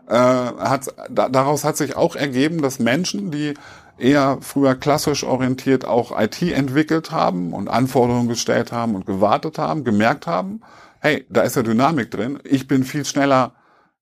[0.07, 3.55] Äh, hat, da, daraus hat sich auch ergeben, dass Menschen, die
[3.97, 9.85] eher früher klassisch orientiert auch IT entwickelt haben und Anforderungen gestellt haben und gewartet haben,
[9.85, 10.61] gemerkt haben,
[11.01, 12.39] hey, da ist ja Dynamik drin.
[12.45, 13.53] Ich bin viel schneller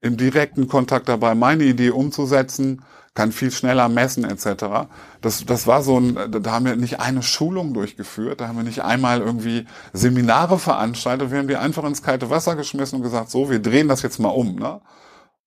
[0.02, 2.84] im direkten Kontakt dabei, meine Idee umzusetzen,
[3.14, 4.88] kann viel schneller messen etc.
[5.20, 8.64] Das, das war so ein, da haben wir nicht eine Schulung durchgeführt, da haben wir
[8.64, 13.30] nicht einmal irgendwie Seminare veranstaltet, wir haben die einfach ins kalte Wasser geschmissen und gesagt,
[13.30, 14.56] so, wir drehen das jetzt mal um.
[14.56, 14.80] Ne?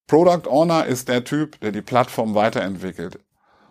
[0.07, 3.19] Product Owner ist der Typ, der die Plattform weiterentwickelt.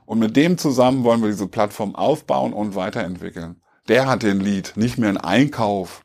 [0.06, 3.62] Und mit dem zusammen wollen wir diese Plattform aufbauen und weiterentwickeln.
[3.88, 6.02] Der hat den Lead, nicht mehr ein Einkauf,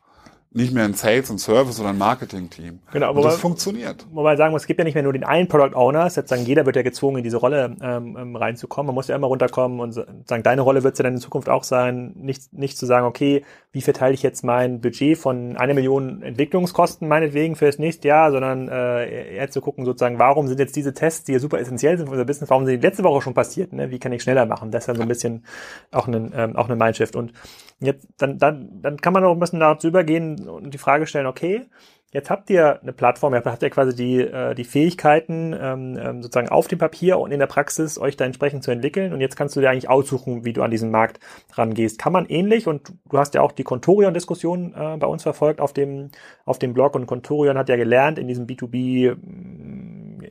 [0.52, 2.80] nicht mehr ein Sales und Service oder ein Marketing-Team.
[2.92, 4.04] Genau, aber das funktioniert.
[4.10, 6.66] Wobei sagen muss, es gibt ja nicht mehr nur den einen Product Owner, sozusagen jeder
[6.66, 8.88] wird ja gezwungen, in diese Rolle ähm, ähm, reinzukommen.
[8.88, 11.48] Man muss ja immer runterkommen und sagen, deine Rolle wird es ja dann in Zukunft
[11.48, 15.74] auch sein, nicht, nicht zu sagen, okay, wie verteile ich jetzt mein Budget von einer
[15.74, 20.58] Million Entwicklungskosten meinetwegen für das nächste Jahr, sondern äh, eher zu gucken, sozusagen, warum sind
[20.58, 23.04] jetzt diese Tests, die ja super essentiell sind für unser Business, warum sind die letzte
[23.04, 23.72] Woche schon passiert?
[23.72, 23.92] Ne?
[23.92, 24.72] Wie kann ich schneller machen?
[24.72, 25.44] Das ist ja so ein bisschen
[25.92, 27.14] auch ein, ähm, auch eine Mindshift.
[27.14, 27.32] Und
[27.78, 31.26] jetzt, dann, dann, dann kann man auch ein bisschen dazu übergehen und die Frage stellen,
[31.26, 31.66] okay,
[32.12, 36.22] Jetzt habt ihr eine Plattform, ihr habt ja quasi die, äh, die Fähigkeiten, ähm, ähm,
[36.22, 39.12] sozusagen auf dem Papier und in der Praxis euch da entsprechend zu entwickeln.
[39.12, 41.20] Und jetzt kannst du dir eigentlich aussuchen, wie du an diesen Markt
[41.52, 42.00] rangehst.
[42.00, 45.72] Kann man ähnlich, und du hast ja auch die Contorion-Diskussion äh, bei uns verfolgt auf
[45.72, 46.10] dem,
[46.44, 46.96] auf dem Blog.
[46.96, 49.16] Und Contorion hat ja gelernt, in diesem B2B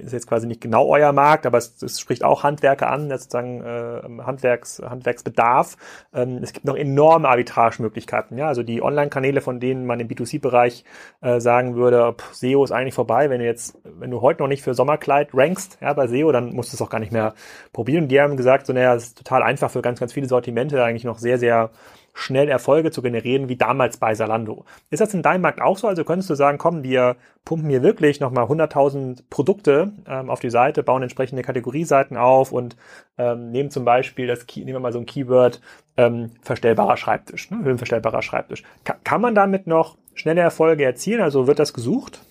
[0.10, 3.62] ist jetzt quasi nicht genau euer Markt, aber es, es spricht auch Handwerker an, sozusagen
[3.62, 5.78] äh, Handwerks, Handwerksbedarf.
[6.14, 8.38] Ähm, es gibt noch enorme Arbitragemöglichkeiten.
[8.38, 8.48] Ja?
[8.48, 10.84] Also die Online-Kanäle, von denen man im B2C-Bereich
[11.22, 13.30] äh, sagen würde, pff, SEO ist eigentlich vorbei.
[13.30, 16.54] Wenn du jetzt, wenn du heute noch nicht für Sommerkleid rankst ja, bei SEO, dann
[16.54, 17.34] musst du es auch gar nicht mehr
[17.74, 18.08] probieren.
[18.08, 21.04] Die haben gesagt, so naja, es ist total einfach für ganz, ganz viele Sortimente eigentlich
[21.04, 21.72] noch sehr, sehr
[22.14, 24.66] schnell Erfolge zu generieren, wie damals bei Salando.
[24.90, 25.88] Ist das in deinem Markt auch so?
[25.88, 30.50] Also könntest du sagen, komm, wir pumpen hier wirklich nochmal 100.000 Produkte ähm, auf die
[30.50, 32.76] Seite, bauen entsprechende Kategorieseiten auf und
[33.18, 35.62] ähm, nehmen zum Beispiel das, Key, nehmen wir mal so ein Keyword,
[35.98, 37.64] ähm, verstellbarer Schreibtisch, ne?
[37.64, 38.64] höhenverstellbarer Schreibtisch.
[38.84, 41.22] Ka kann man damit noch schnelle Erfolge erzielen?
[41.22, 42.22] Also wird das gesucht?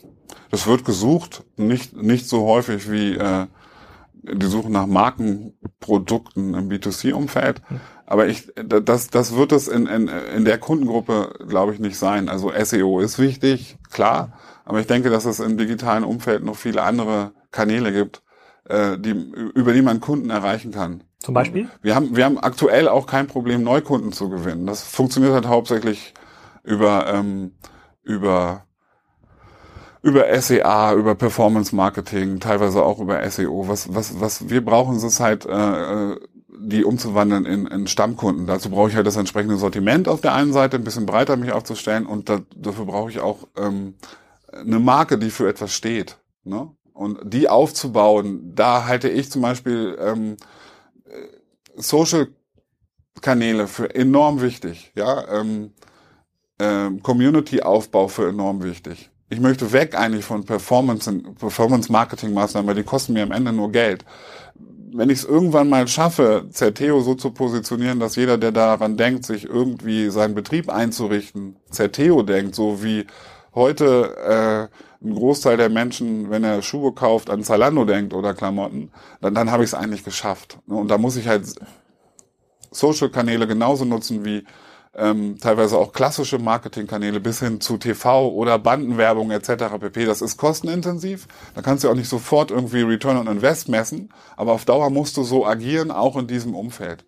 [0.51, 3.47] Das wird gesucht, nicht, nicht so häufig wie äh,
[4.23, 7.63] die Suche nach Markenprodukten im B2C-Umfeld.
[8.11, 12.31] Aber ich, das, das wird es in, in, in der Kundengruppe, glaube ich, nicht sein.
[12.31, 14.33] Also SEO ist wichtig, klar.
[14.65, 18.23] Aber ich denke, dass es im digitalen Umfeld noch viele andere Kanäle gibt,
[18.65, 21.05] äh, die, über die man Kunden erreichen kann.
[21.19, 21.69] Zum Beispiel?
[21.83, 24.67] Wir haben, wir haben aktuell auch kein Problem, Neukunden zu gewinnen.
[24.67, 26.15] Das funktioniert halt hauptsächlich
[26.65, 27.57] über, ähm,
[28.05, 28.65] über
[30.01, 33.69] über SEA, über Performance Marketing, teilweise auch über SEO.
[33.69, 36.17] Was, was, was wir brauchen, ist halt äh, äh
[36.61, 38.47] die umzuwandeln in, in Stammkunden.
[38.47, 41.53] Dazu brauche ich halt das entsprechende Sortiment auf der einen Seite, ein bisschen breiter mich
[41.53, 43.95] aufzustellen und da, dafür brauche ich auch ähm,
[44.53, 46.19] eine Marke, die für etwas steht.
[46.45, 46.71] Ne?
[46.93, 50.37] Und die aufzubauen, da halte ich zum Beispiel ähm,
[51.77, 54.93] Social-Kanäle für enorm wichtig.
[54.97, 55.73] Ja, ähm,
[56.59, 59.11] ähm, Community-Aufbau für enorm wichtig.
[59.31, 64.05] Ich möchte weg eigentlich von Performance, Performance-Marketing-Maßnahmen, weil die kosten mir am Ende nur Geld
[64.93, 69.25] wenn ich es irgendwann mal schaffe, Zerteo so zu positionieren, dass jeder, der daran denkt,
[69.25, 73.07] sich irgendwie seinen Betrieb einzurichten, Zerteo denkt, so wie
[73.55, 74.71] heute
[75.01, 79.35] äh, ein Großteil der Menschen, wenn er Schuhe kauft, an Zalando denkt oder Klamotten, dann,
[79.35, 80.59] dann habe ich es eigentlich geschafft.
[80.67, 81.47] Und da muss ich halt
[82.71, 84.45] Social-Kanäle genauso nutzen wie
[84.99, 89.79] ähm, teilweise auch klassische Marketingkanäle bis hin zu TV oder Bandenwerbung etc.
[89.81, 90.05] pp.
[90.05, 91.29] Das ist kostenintensiv.
[91.55, 95.17] Da kannst du auch nicht sofort irgendwie Return on Invest messen, aber auf Dauer musst
[95.17, 97.05] du so agieren, auch in diesem Umfeld.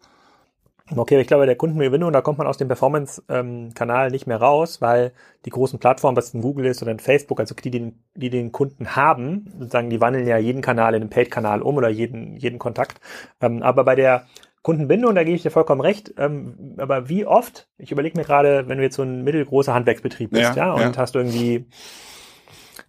[0.96, 5.12] Okay, ich glaube, der Kundengewinnung, da kommt man aus dem Performance-Kanal nicht mehr raus, weil
[5.44, 8.50] die großen Plattformen, was ein Google ist oder ein Facebook, also die, die, die den
[8.50, 12.58] Kunden haben, sozusagen, die wandeln ja jeden Kanal in einen Paid-Kanal um oder jeden, jeden
[12.58, 13.00] Kontakt.
[13.40, 14.26] Ähm, aber bei der
[14.62, 16.14] Kundenbindung, da gebe ich dir vollkommen recht.
[16.18, 20.30] Ähm, aber wie oft, ich überlege mir gerade, wenn du jetzt so ein mittelgroßer Handwerksbetrieb
[20.30, 20.96] bist, ja, ja und ja.
[20.96, 21.66] hast irgendwie,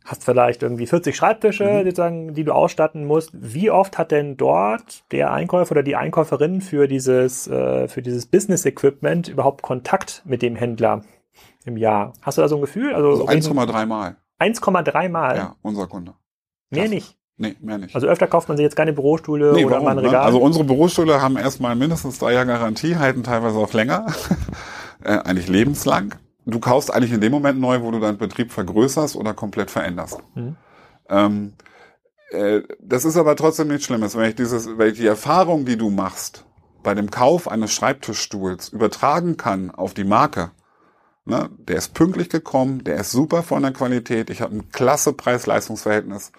[0.04, 1.84] hast vielleicht irgendwie 40 Schreibtische, mhm.
[1.86, 3.32] sozusagen, die du ausstatten musst.
[3.34, 8.26] Wie oft hat denn dort der Einkäufer oder die Einkäuferin für dieses, äh, für dieses
[8.26, 11.04] Business Equipment überhaupt Kontakt mit dem Händler
[11.64, 12.14] im Jahr?
[12.22, 12.94] Hast du da so ein Gefühl?
[12.94, 14.18] Also, also 1,3 Mal.
[14.40, 15.38] 1,3 Mal?
[15.38, 16.16] Ja, unser Kunde.
[16.70, 16.92] Mehr Krass.
[16.92, 17.21] nicht.
[17.38, 17.96] Nee, mehr nicht.
[17.96, 19.98] Also öfter kauft man sich jetzt keine Bürostühle nee, oder warum, mal ein?
[20.00, 20.12] Regal?
[20.12, 20.22] Ne?
[20.22, 24.06] Also unsere Bürostühle haben erstmal mindestens drei Jahre Garantie, halten teilweise auch länger.
[25.04, 26.16] äh, eigentlich lebenslang.
[26.46, 30.20] Du kaufst eigentlich in dem Moment neu, wo du deinen Betrieb vergrößerst oder komplett veränderst.
[30.36, 30.56] Mhm.
[31.10, 31.54] Ähm,
[32.32, 35.78] äh, das ist aber trotzdem nichts Schlimmes, wenn ich dieses, wenn ich die Erfahrung, die
[35.78, 36.46] du machst,
[36.84, 40.52] bei dem Kauf eines Schreibtischstuhls übertragen kann auf die Marke.
[41.26, 41.50] Ne?
[41.58, 46.32] Der ist pünktlich gekommen, der ist super von der Qualität, ich habe ein klasse Preis-Leistungs-Verhältnis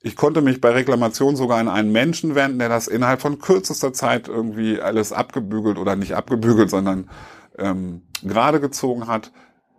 [0.00, 3.92] ich konnte mich bei Reklamation sogar an einen Menschen wenden, der das innerhalb von kürzester
[3.92, 7.10] Zeit irgendwie alles abgebügelt oder nicht abgebügelt, sondern
[7.58, 9.32] ähm, gerade gezogen hat.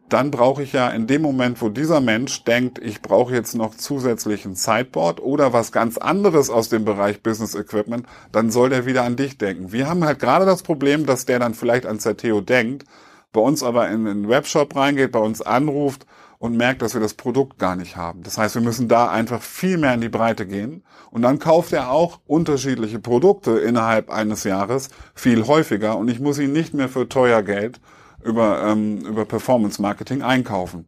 [0.10, 3.76] Dann brauche ich ja in dem Moment, wo dieser Mensch denkt, ich brauche jetzt noch
[3.76, 9.04] zusätzlichen Sideboard oder was ganz anderes aus dem Bereich Business Equipment, dann soll der wieder
[9.04, 9.72] an dich denken.
[9.72, 12.86] Wir haben halt gerade das Problem, dass der dann vielleicht an Zerteo denkt,
[13.32, 16.08] bei uns aber in den Webshop reingeht, bei uns anruft
[16.40, 18.24] und merkt, dass wir das Produkt gar nicht haben.
[18.24, 20.84] Das heißt, wir müssen da einfach viel mehr in die Breite gehen.
[21.12, 26.40] Und dann kauft er auch unterschiedliche Produkte innerhalb eines Jahres viel häufiger und ich muss
[26.40, 27.82] ihn nicht mehr für teuer Geld
[28.24, 30.86] über, ähm, über Performance Marketing einkaufen.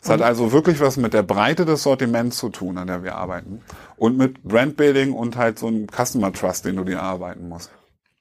[0.00, 3.16] Es hat also wirklich was mit der Breite des Sortiments zu tun, an der wir
[3.16, 3.62] arbeiten.
[3.96, 7.70] Und mit Brandbuilding und halt so einem Customer Trust, den du dir arbeiten musst.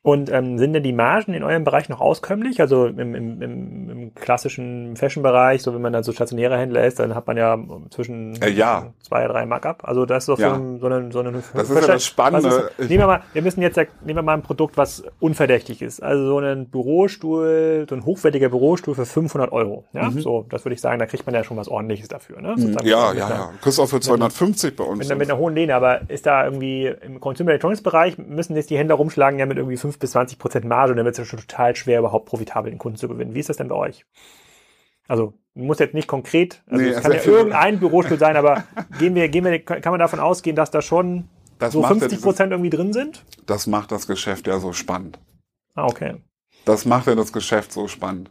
[0.07, 2.61] Und ähm, sind denn die Margen in eurem Bereich noch auskömmlich?
[2.61, 6.99] Also im, im, im, im klassischen Fashion-Bereich, so wenn man dann so stationärer Händler ist,
[6.99, 8.93] dann hat man ja zwischen äh, ja.
[9.01, 9.85] zwei, drei Markup.
[9.85, 10.55] Also das ist doch ja.
[10.55, 12.71] so, ein, so eine, so eine Das ist ja das Spannende.
[12.77, 16.01] Ist, nehmen wir mal, wir müssen jetzt, nehmen wir mal ein Produkt, was unverdächtig ist.
[16.01, 19.83] Also so einen Bürostuhl, so ein hochwertiger Bürostuhl für 500 Euro.
[19.91, 20.21] Ja, mhm.
[20.21, 22.39] so, das würde ich sagen, da kriegt man ja schon was ordentliches dafür.
[22.39, 22.55] Ne?
[22.55, 22.77] Mhm.
[22.83, 23.49] ja, ja, ja.
[23.61, 24.99] Kriegst auch für 250 bei uns.
[24.99, 28.69] Mit, mit einer hohen Lehne, aber ist da irgendwie im Consumer Electronics Bereich müssen jetzt
[28.69, 31.19] die Händler rumschlagen ja mit irgendwie 5 bis 20 Prozent Marge und dann wird es
[31.19, 33.33] ja schon total schwer, überhaupt profitabel den Kunden zu gewinnen.
[33.33, 34.05] Wie ist das denn bei euch?
[35.07, 38.63] Also muss jetzt nicht konkret, also Nee, es kann ja also- irgendein Bürostuhl sein, aber
[38.99, 41.29] gehen wir, gehen wir, kann man davon ausgehen, dass da schon
[41.59, 43.23] Das so macht ja 50 Prozent irgendwie drin sind?
[43.45, 45.19] Das macht das Geschäft ja so spannend.
[45.75, 46.15] Ah, okay.
[46.65, 48.29] Das macht ja das Geschäft so spannend.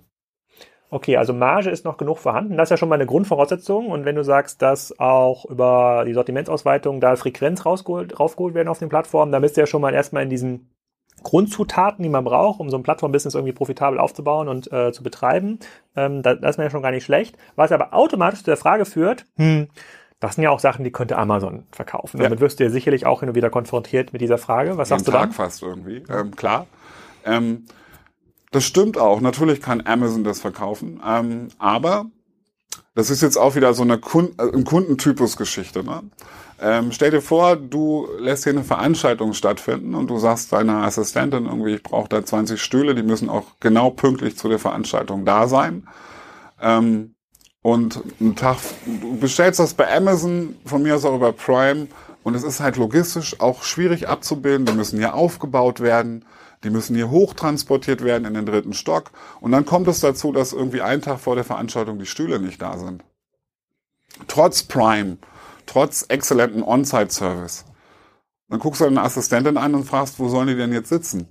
[0.88, 2.56] Okay, also Marge ist noch genug vorhanden.
[2.56, 3.88] Das ist ja schon mal eine Grundvoraussetzung.
[3.88, 8.78] Und wenn du sagst, dass auch über die Sortimentsausweitung da Frequenz rausgeholt, raufgeholt werden auf
[8.78, 10.70] den Plattformen, dann bist du ja schon mal erstmal in diesen
[11.22, 15.58] Grundzutaten, die man braucht, um so ein Plattform-Business irgendwie profitabel aufzubauen und äh, zu betreiben.
[15.96, 17.36] Ähm, da, das ist mir ja schon gar nicht schlecht.
[17.56, 19.68] Was aber automatisch zu der Frage führt, hm,
[20.20, 22.18] das sind ja auch Sachen, die könnte Amazon verkaufen.
[22.18, 22.24] Ja.
[22.24, 24.78] Damit wirst du ja sicherlich auch hin und wieder konfrontiert mit dieser Frage.
[24.78, 25.32] Was Jeden sagst du Tag dann?
[25.32, 26.02] fast irgendwie.
[26.08, 26.66] Ähm, klar.
[27.24, 27.64] Ähm,
[28.52, 29.20] das stimmt auch.
[29.20, 31.02] Natürlich kann Amazon das verkaufen.
[31.06, 32.06] Ähm, aber
[32.94, 35.84] das ist jetzt auch wieder so eine Kun äh, Kundentypus-Geschichte.
[35.84, 36.02] Ne?
[36.60, 41.46] Ähm, stell dir vor, du lässt hier eine Veranstaltung stattfinden und du sagst deiner Assistentin
[41.46, 45.48] irgendwie, ich brauche da 20 Stühle, die müssen auch genau pünktlich zu der Veranstaltung da
[45.48, 45.86] sein.
[46.60, 47.14] Ähm,
[47.62, 51.88] und einen Tag, du bestellst das bei Amazon, von mir aus auch über Prime,
[52.26, 54.66] und es ist halt logistisch auch schwierig abzubilden.
[54.66, 56.24] Die müssen hier aufgebaut werden,
[56.64, 59.10] die müssen hier hochtransportiert werden in den dritten Stock.
[59.40, 62.60] Und dann kommt es dazu, dass irgendwie einen Tag vor der Veranstaltung die Stühle nicht
[62.60, 63.04] da sind.
[64.28, 65.18] Trotz Prime,
[65.66, 67.64] trotz exzellenten On-Site-Service.
[68.48, 71.28] Dann guckst du deine Assistentin an und fragst, wo sollen die denn jetzt sitzen?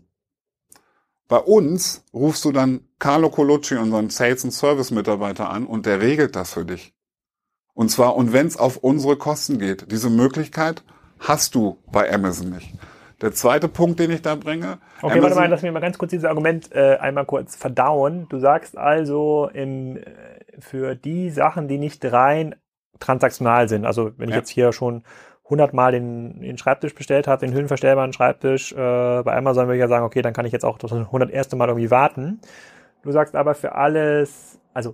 [1.28, 6.36] Bei uns rufst du dann Carlo Colucci, unseren Sales- und Service-Mitarbeiter an und der regelt
[6.36, 6.94] das für dich.
[7.74, 9.92] Und zwar, und wenn es auf unsere Kosten geht.
[9.92, 10.84] Diese Möglichkeit
[11.20, 12.74] hast du bei Amazon nicht.
[13.26, 14.78] Der zweite Punkt, den ich da bringe.
[15.02, 18.28] Okay, warte mal, lass mich mal ganz kurz dieses Argument äh, einmal kurz verdauen.
[18.30, 20.04] Du sagst also im, äh,
[20.60, 22.54] für die Sachen, die nicht rein
[23.00, 24.42] transaktional sind, also wenn ich Ja.
[24.42, 25.02] jetzt hier schon
[25.46, 29.82] 100 Mal den, den Schreibtisch bestellt habe, den höhenverstellbaren Schreibtisch, äh, bei Amazon würde ich
[29.82, 31.52] ja sagen, okay, dann kann ich jetzt auch das 101.
[31.56, 32.40] Mal irgendwie warten.
[33.02, 34.94] Du sagst aber für alles, also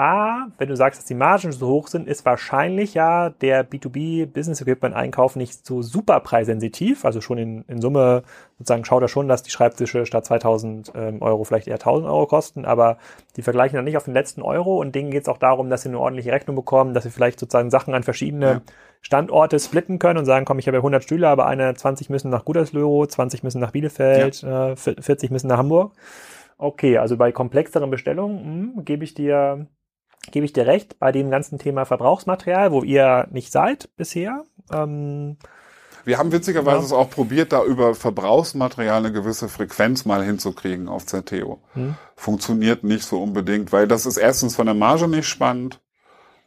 [0.00, 4.24] A, wenn du sagst, dass die Margen so hoch sind, ist wahrscheinlich ja der B2B
[4.24, 7.04] Business Equipment Einkauf nicht so super preissensitiv.
[7.04, 8.22] Also schon in, in Summe
[8.56, 12.26] sozusagen schaut er schon, dass die Schreibtische statt 2000 ähm, Euro vielleicht eher 1000 Euro
[12.26, 12.96] kosten, aber
[13.36, 15.82] die vergleichen dann nicht auf den letzten Euro und denen geht es auch darum, dass
[15.82, 18.60] sie eine ordentliche Rechnung bekommen, dass sie vielleicht sozusagen Sachen an verschiedene Ja.
[19.02, 22.30] Standorte splitten können und sagen, komm, ich habe ja 100 Stühle, aber eine 20 müssen
[22.30, 25.92] nach Gütersloh, 20 müssen nach Bielefeld, äh, 40 müssen nach Hamburg.
[26.56, 29.66] Okay, also bei komplexeren Bestellungen hm, gebe ich dir
[30.30, 34.44] gebe ich dir recht bei dem ganzen Thema Verbrauchsmaterial, wo ihr nicht seid bisher.
[34.72, 35.36] Ähm,
[36.04, 36.84] Wir haben witzigerweise Ja.
[36.84, 41.60] es auch probiert, da über Verbrauchsmaterial eine gewisse Frequenz mal hinzukriegen auf ZTO.
[41.74, 41.94] Hm.
[42.16, 45.80] Funktioniert nicht so unbedingt, weil das ist erstens von der Marge nicht spannend,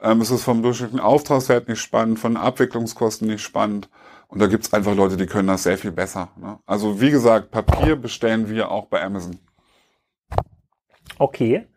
[0.02, 3.90] ähm, es ist vom durchschnittlichen Auftragswert nicht spannend, von Abwicklungskosten nicht spannend.
[4.28, 6.30] Und da gibt's einfach Leute, die können das sehr viel besser.
[6.38, 6.58] Ne?
[6.66, 9.38] Also wie gesagt, Papier bestellen wir auch bei Amazon.
[11.20, 11.68] okay,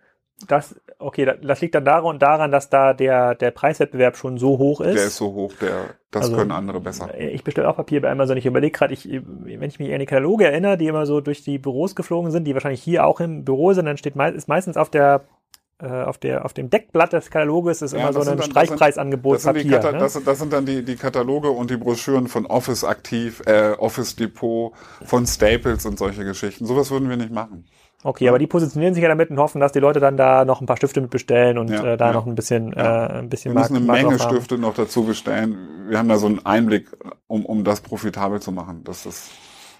[0.48, 0.74] das
[1.06, 4.80] okay, da- das liegt dann daran, daran, dass da der der Preiswettbewerb schon so hoch
[4.80, 4.94] ist.
[4.96, 7.08] Der ist so hoch, der das Also, können andere besser.
[7.18, 8.36] Ich bestelle auch Papier bei Amazon.
[8.36, 11.42] Ich überlege gerade, ich, wenn ich mich an die Kataloge erinnere, die immer so durch
[11.42, 14.76] die Büros geflogen sind, die wahrscheinlich hier auch im Büro sind, dann steht ist meistens
[14.76, 15.24] auf der
[15.78, 19.34] äh, auf der auf dem Deckblatt des Kataloges ist Ja, immer so das ein Streichpreisangebot
[19.36, 19.92] Das sind, die Papier.
[19.92, 19.98] Ne?
[19.98, 23.72] das, sind- das sind dann die, die Kataloge und die Broschüren von Office Aktiv, äh,
[23.78, 24.72] Office Depot,
[25.04, 26.64] von Staples und solche Geschichten.
[26.64, 27.66] Sowas würden wir nicht machen.
[28.06, 30.60] Okay, aber die positionieren sich ja damit und hoffen, dass die Leute dann da noch
[30.60, 32.12] ein paar Stifte mit bestellen und Ja, äh, da ja.
[32.12, 33.06] noch ein bisschen, Ja.
[33.06, 34.36] äh, ein bisschen Wir müssen eine Markt- Menge drauf haben.
[34.36, 35.56] Stifte noch dazu bestellen.
[35.88, 36.86] Wir haben da so einen Einblick,
[37.26, 38.82] um, um das profitabel zu machen.
[38.84, 39.30] Das ist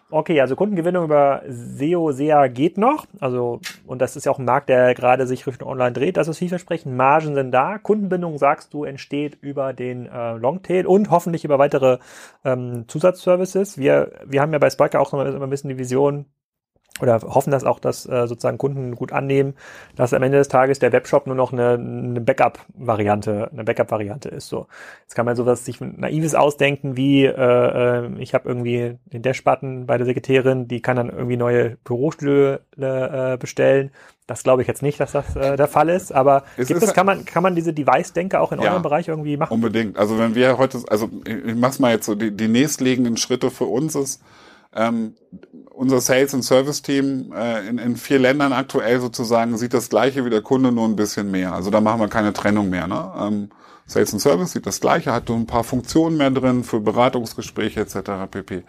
[0.09, 3.07] Okay, also Kundengewinnung über SEO, SEA geht noch.
[3.19, 6.17] Also, und das ist ja auch ein Markt, der gerade sich Richtung Online dreht.
[6.17, 6.97] Das ist vielversprechend.
[6.97, 7.79] Margen sind da.
[7.79, 11.99] Kundenbindung, sagst du, entsteht über den äh, Longtail und hoffentlich über weitere
[12.45, 13.79] ähm, Zusatzservices.
[13.79, 16.27] Wir, wir haben ja bei Spiker auch immer ein bisschen die Vision,
[17.01, 19.55] oder hoffen, dass auch das äh, sozusagen Kunden gut annehmen,
[19.97, 24.49] dass am Ende des Tages der Webshop nur noch eine, eine Backup-Variante, eine Backup-Variante ist.
[24.49, 24.67] So,
[25.03, 29.87] jetzt kann man sowas sich naives ausdenken, wie äh, äh, ich habe irgendwie den Dash-Button
[29.87, 33.91] bei der Sekretärin, die kann dann irgendwie neue Bürostühle äh, bestellen.
[34.27, 36.13] Das glaube ich jetzt nicht, dass das äh, der Fall ist.
[36.13, 38.71] Aber Es gibt ist- es, kann man, kann man diese Device-Denke auch in Ja.
[38.73, 39.53] eurem Bereich irgendwie machen?
[39.55, 39.97] unbedingt.
[39.99, 43.51] Also wenn wir heute, also ich ich mach's mal jetzt so, die, die nächstliegenden Schritte
[43.51, 44.23] für uns ist,
[44.77, 45.15] ähm,
[45.71, 50.31] unser Sales- und Service-Team äh, in, in vier Ländern aktuell sozusagen sieht das gleiche wie
[50.31, 51.53] der Kunde, nur ein bisschen mehr.
[51.53, 52.87] Also da machen wir keine Trennung mehr.
[52.87, 53.13] Ne?
[53.19, 53.49] Ähm,
[53.87, 57.81] Sales und Service sieht das gleiche, hat so ein paar Funktionen mehr drin für Beratungsgespräche
[57.81, 58.29] etc.
[58.31, 58.65] pp.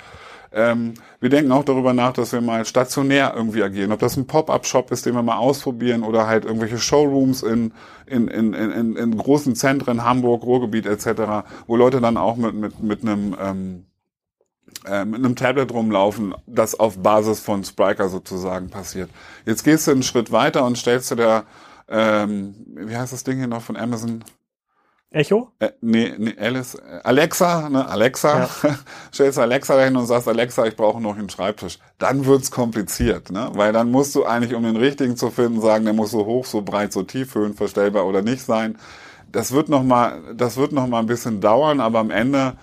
[0.54, 3.92] Ähm, wir denken auch darüber nach, dass wir mal stationär irgendwie agieren.
[3.92, 7.74] Ob das ein Pop-up-Shop ist, den wir mal ausprobieren, oder halt irgendwelche Showrooms in,
[8.06, 12.54] in, in, in, in, in großen Zentren, Hamburg, Ruhrgebiet etc., wo Leute dann auch mit,
[12.54, 13.86] mit, mit einem ähm,
[14.86, 19.10] äh, mit einem Tablet rumlaufen, das auf Basis von Spriker sozusagen passiert.
[19.46, 21.46] Jetzt gehst du einen Schritt weiter und stellst dir der
[21.90, 24.24] ähm, wie heißt das Ding hier noch von Amazon?
[25.10, 25.52] Echo?
[25.60, 28.78] Äh, nee, nee, Alice, äh, Alexa, ne, Alexa, ja.
[29.14, 31.80] stellst Alexa dahin und sagst, Alexa, ich brauche noch einen Schreibtisch.
[31.98, 33.50] Dann wird's kompliziert, ne?
[33.54, 36.46] Weil dann musst du eigentlich, um den richtigen zu finden, sagen, der muss so hoch,
[36.46, 38.78] so breit, so tief, höhenverstellbar oder nicht sein.
[39.32, 42.58] Das wird noch mal, das wird noch mal ein bisschen dauern, aber am Ende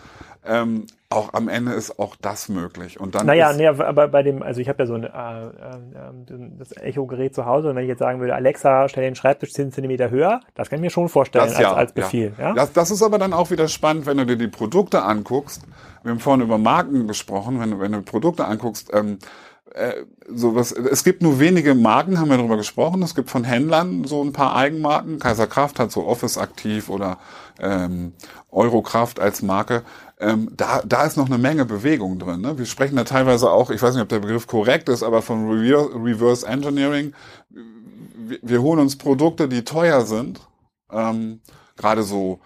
[0.44, 3.00] ähm, auch am Ende ist auch das möglich.
[3.00, 6.50] Und dann naja, nee, aber bei dem, also ich habe ja so ein äh, äh,
[6.58, 9.72] das Echo-Gerät zu Hause und wenn ich jetzt sagen würde, Alexa, stell den Schreibtisch 10
[9.72, 12.34] cm höher, das kann ich mir schon vorstellen das, als, ja, als Befehl.
[12.38, 12.48] Ja.
[12.48, 12.54] ja?
[12.54, 15.62] Das, das ist aber dann auch wieder spannend, wenn du dir die Produkte anguckst.
[16.02, 19.18] Wir haben vorhin über Marken gesprochen, wenn, wenn du Produkte anguckst, ähm,
[19.74, 23.02] äh, sowas, es gibt nur wenige Marken, haben wir darüber gesprochen.
[23.02, 25.18] Es gibt von Händlern so ein paar Eigenmarken.
[25.18, 27.18] Kaiser Kraft hat so Office aktiv oder
[27.60, 28.12] ähm,
[28.52, 29.82] Eurokraft als Marke
[30.24, 32.40] ähm, da, da ist noch eine Menge Bewegung drin.
[32.40, 32.58] Ne?
[32.58, 35.48] Wir sprechen da teilweise auch, ich weiß nicht, ob der Begriff korrekt ist, aber von
[35.48, 37.12] Reverse Engineering.
[37.50, 40.40] Wir, wir holen uns Produkte, die teuer sind,
[40.90, 41.40] ähm,
[41.76, 42.40] gerade so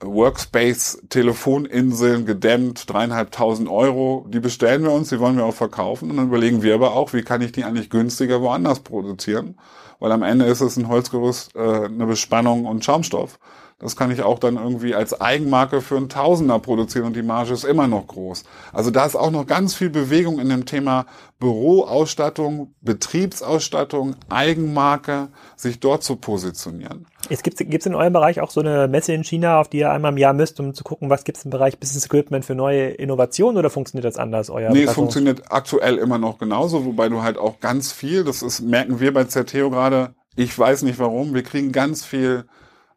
[0.00, 6.18] Workspace, Telefoninseln gedämmt, dreieinhalbtausend Euro, die bestellen wir uns, die wollen wir auch verkaufen und
[6.18, 9.58] dann überlegen wir aber auch, wie kann ich die eigentlich günstiger woanders produzieren,
[9.98, 13.38] weil am Ende ist es ein Holzgerüst, äh, eine Bespannung und Schaumstoff.
[13.78, 17.52] Das kann ich auch dann irgendwie als Eigenmarke für einen Tausender produzieren und die Marge
[17.52, 18.44] ist immer noch groß.
[18.72, 21.04] Also da ist auch noch ganz viel Bewegung in dem Thema
[21.38, 27.06] Büroausstattung, Betriebsausstattung, Eigenmarke, sich dort zu positionieren.
[27.28, 29.90] Es gibt es in eurem Bereich auch so eine Messe in China, auf die ihr
[29.90, 32.54] einmal im Jahr müsst, um zu gucken, was gibt es im Bereich Business Equipment für
[32.54, 34.48] neue Innovationen oder funktioniert das anders?
[34.48, 38.40] Euer nee, es funktioniert aktuell immer noch genauso, wobei du halt auch ganz viel, das
[38.40, 42.46] ist, merken wir bei Zerteo gerade, ich weiß nicht warum, wir kriegen ganz viel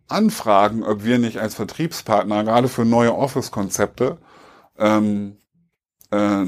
[0.09, 4.17] anfragen, ob wir nicht als Vertriebspartner gerade für neue Office-Konzepte
[4.77, 5.37] ähm,
[6.11, 6.43] äh,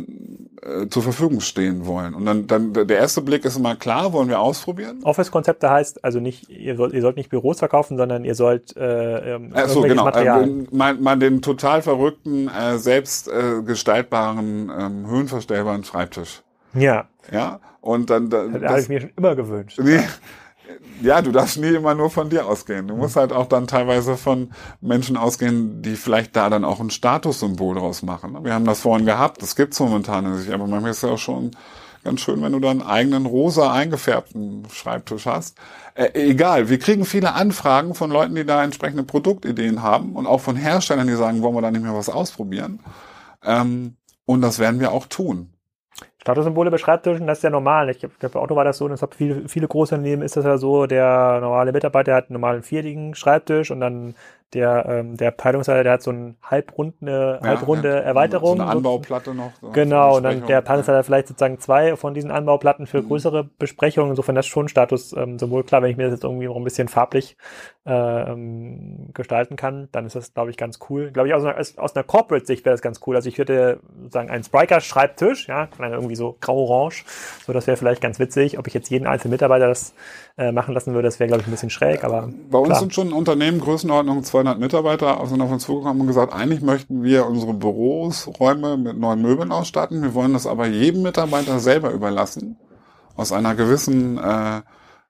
[0.62, 2.14] äh, zur Verfügung stehen wollen.
[2.14, 5.00] Und dann, dann der erste Blick ist immer klar, wollen wir ausprobieren.
[5.04, 9.36] Office-Konzepte heißt also nicht, ihr sollt, ihr sollt nicht Büros verkaufen, sondern ihr sollt äh,
[9.36, 10.04] ähm, Ach so, genau.
[10.04, 10.48] Material.
[10.48, 16.44] Äh, man, man den total verrückten, äh, selbst äh, gestaltbaren, ähm, höhenverstellbaren Schreibtisch.
[16.74, 17.08] Ja.
[17.32, 17.60] Ja.
[17.82, 19.80] Und dann, dann das, das habe ich mir schon immer gewünscht.
[19.82, 20.02] Nee,
[21.02, 22.88] ja, du darfst nie immer nur von dir ausgehen.
[22.88, 24.52] Du musst halt auch dann teilweise von
[24.82, 28.44] Menschen ausgehen, die vielleicht da dann auch ein Statussymbol draus machen.
[28.44, 31.18] Wir haben das vorhin gehabt, das gibt's momentan nicht, aber manchmal ist es ja auch
[31.18, 31.52] schon
[32.04, 35.58] ganz schön, wenn du dann einen eigenen rosa eingefärbten Schreibtisch hast.
[35.94, 40.42] Äh, egal, wir kriegen viele Anfragen von Leuten, die da entsprechende Produktideen haben und auch
[40.42, 42.80] von Herstellern, die sagen, wollen wir da nicht mehr was ausprobieren.
[43.44, 45.54] Ähm, und das werden wir auch tun.
[46.22, 47.90] Statussymbole bei Schreibtischen, das ist ja normal.
[47.90, 50.46] Ich glaube, bei Auto war das so, und deshalb viele, viele große Unternehmen ist das
[50.46, 54.16] ja so, der normale Mitarbeiter hat einen normalen viertigen Schreibtisch und dann
[54.54, 58.58] der, ähm, der Abteilungsleiter, der hat so eine halbrunde, ja, halbrunde ja, Erweiterung.
[58.58, 59.52] So eine Anbauplatte noch.
[59.62, 63.08] So genau, und dann der Abteilungsleiter vielleicht sozusagen zwei von diesen Anbauplatten für mhm.
[63.08, 64.12] größere Besprechungen.
[64.12, 66.64] Insofern das schon Status ähm, sowohl klar, wenn ich mir das jetzt irgendwie noch ein
[66.64, 67.38] bisschen farblich
[67.86, 71.12] äh, ähm, gestalten kann, dann ist das, glaube ich, ganz cool.
[71.12, 73.16] Glaube ich, aus einer, aus einer Corporate-Sicht wäre das ganz cool.
[73.16, 73.80] Also ich würde
[74.10, 77.06] sagen, einen Spriker-Schreibtisch, ja, irgendwie so grau-orange,
[77.46, 78.60] so das wäre vielleicht ganz witzig.
[78.60, 79.94] Ob ich jetzt jeden einzelnen Mitarbeiter das
[80.38, 82.30] äh, machen lassen würde, das wäre, glaube ich, ein bisschen schräg, aber.
[82.50, 82.80] Bei uns klar.
[82.80, 87.26] sind schon Unternehmen Größenordnung 200 Mitarbeiter sind auf uns zugekommen und gesagt, eigentlich möchten wir
[87.26, 90.02] unsere Büros, Räume mit neuen Möbeln ausstatten.
[90.02, 92.58] Wir wollen das aber jedem Mitarbeiter selber überlassen.
[93.16, 94.62] Aus einer gewissen äh,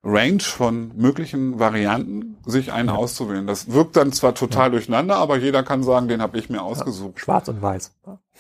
[0.04, 2.96] Range von möglichen Varianten, sich einen ja.
[2.96, 3.46] auszuwählen.
[3.46, 4.70] Das wirkt dann zwar total ja.
[4.70, 7.14] durcheinander, aber jeder kann sagen, den habe ich mir ausgesucht.
[7.18, 7.24] Ja.
[7.24, 7.94] Schwarz und weiß.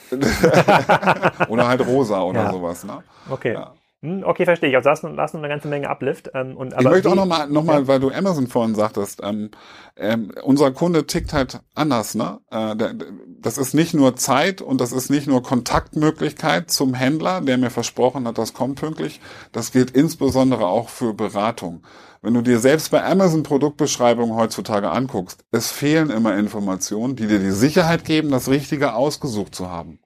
[1.49, 2.83] oder halt rosa oder sowas.
[2.83, 3.03] Ne?
[3.29, 3.55] Okay.
[4.03, 4.75] Hm, okay, verstehe ich.
[4.75, 6.31] Also da ist, da ist eine ganze Menge Uplift.
[6.33, 7.87] Ähm, und, aber ich möchte auch nochmal, noch mal, ja.
[7.87, 9.51] weil du Amazon vorhin sagtest, ähm,
[9.95, 12.15] ähm, unser Kunde tickt halt anders.
[12.15, 12.39] Ne?
[12.49, 12.95] Äh, der,
[13.39, 17.69] das ist nicht nur Zeit und das ist nicht nur Kontaktmöglichkeit zum Händler, der mir
[17.69, 19.21] versprochen hat, das kommt pünktlich.
[19.51, 21.83] Das gilt insbesondere auch für Beratung.
[22.23, 27.39] Wenn du dir selbst bei Amazon Produktbeschreibungen heutzutage anguckst, es fehlen immer Informationen, die dir
[27.39, 29.99] die Sicherheit geben, das Richtige ausgesucht zu haben.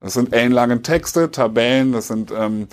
[0.00, 2.68] Das sind ellenlange Texte, Tabellen, das sind ähm,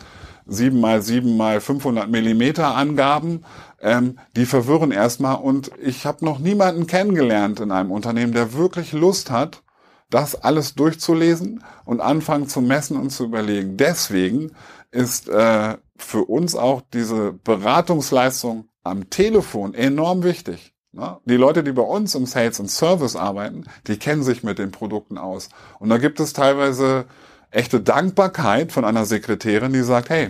[0.48, 3.44] 7 mal 7 mal 500 Millimeter Angaben,
[3.82, 5.36] ähm, die verwirren erstmal.
[5.36, 9.64] Und ich habe noch niemanden kennengelernt in einem Unternehmen, der wirklich Lust hat,
[10.10, 13.78] das alles durchzulesen und anfangen zu messen und zu überlegen.
[13.78, 14.52] Deswegen
[14.92, 20.74] ist äh, für uns auch diese Beratungsleistung am Telefon enorm wichtig.
[20.94, 21.18] Ne?
[21.26, 24.72] Die Leute, die bei uns im Sales und Service arbeiten, die kennen sich mit den
[24.72, 25.50] Produkten aus.
[25.80, 27.06] Und da gibt es teilweise
[27.52, 30.30] echte Dankbarkeit von einer Sekretärin, die sagt, hey,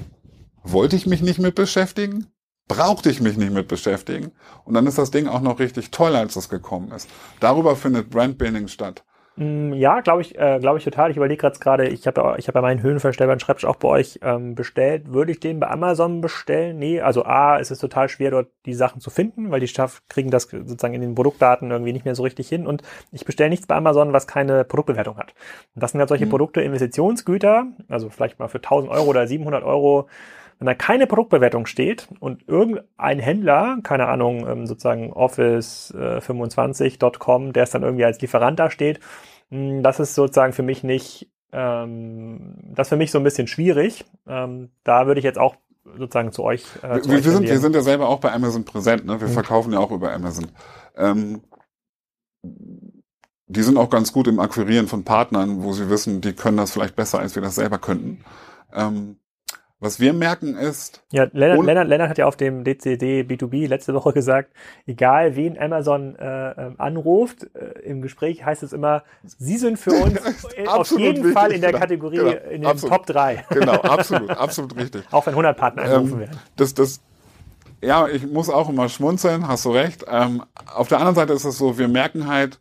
[0.63, 2.28] wollte ich mich nicht mit beschäftigen?
[2.68, 4.34] Brauchte ich mich nicht mit beschäftigen?
[4.65, 7.07] Und dann ist das Ding auch noch richtig toll, als es gekommen ist.
[7.39, 9.05] Darüber findet Brandbuilding statt.
[9.38, 11.11] Mm, ja, glaube ich, äh, glaube ich total.
[11.11, 14.55] Ich überlege gerade, ich habe ich hab ja meinen höhenverstellbaren Schreibtisch auch bei euch ähm,
[14.55, 15.13] bestellt.
[15.13, 16.79] Würde ich den bei Amazon bestellen?
[16.79, 20.01] Nee, also A, es ist total schwer, dort die Sachen zu finden, weil die Staff
[20.09, 22.65] kriegen das sozusagen in den Produktdaten irgendwie nicht mehr so richtig hin.
[22.65, 22.81] Und
[23.11, 25.35] ich bestelle nichts bei Amazon, was keine Produktbewertung hat.
[25.75, 26.31] Und das sind halt solche mhm.
[26.31, 30.07] Produkte, Investitionsgüter, also vielleicht mal für 1000 Euro oder 700 Euro
[30.60, 37.64] wenn da keine Produktbewertung steht und irgendein Händler, keine Ahnung, ähm, sozusagen Office25.com, äh, der
[37.64, 38.99] es dann irgendwie als Lieferant da steht,
[39.49, 43.47] hm, das ist sozusagen für mich nicht, ähm, das ist für mich so ein bisschen
[43.47, 44.05] schwierig.
[44.28, 45.55] Ähm, da würde ich jetzt auch
[45.97, 46.66] sozusagen zu euch.
[46.82, 49.22] Äh, zu wir, euch wir, sind, wir sind ja selber auch bei Amazon präsent, ne?
[49.22, 49.34] Wir mhm.
[49.34, 50.47] verkaufen ja auch über Amazon.
[50.95, 51.41] Ähm,
[53.49, 56.72] die sind auch ganz gut im Akquirieren von Partnern, wo sie wissen, die können das
[56.72, 58.24] vielleicht besser, als wir das selber könnten.
[58.74, 59.18] Ähm,
[59.80, 61.03] was wir merken ist.
[61.11, 64.53] Ja, Lennart, Lennart, Lennart hat ja auf dem DCD B2B letzte Woche gesagt,
[64.88, 69.91] egal wen Amazon äh, ähm, anruft, äh, im Gespräch heißt es immer, Sie sind für
[69.91, 70.19] uns
[70.67, 73.45] auf jeden wichtig, Fall in der genau, Kategorie genau, in den absolut, Top 3.
[73.51, 75.03] Genau, absolut, absolut richtig.
[75.11, 76.39] Auch wenn 100 Partner angerufen ähm, werden.
[76.55, 76.99] Das, das,
[77.82, 80.05] ja, ich muss auch immer schmunzeln, hast du recht.
[80.07, 82.59] Ähm, auf der anderen Seite ist es so, wir merken halt,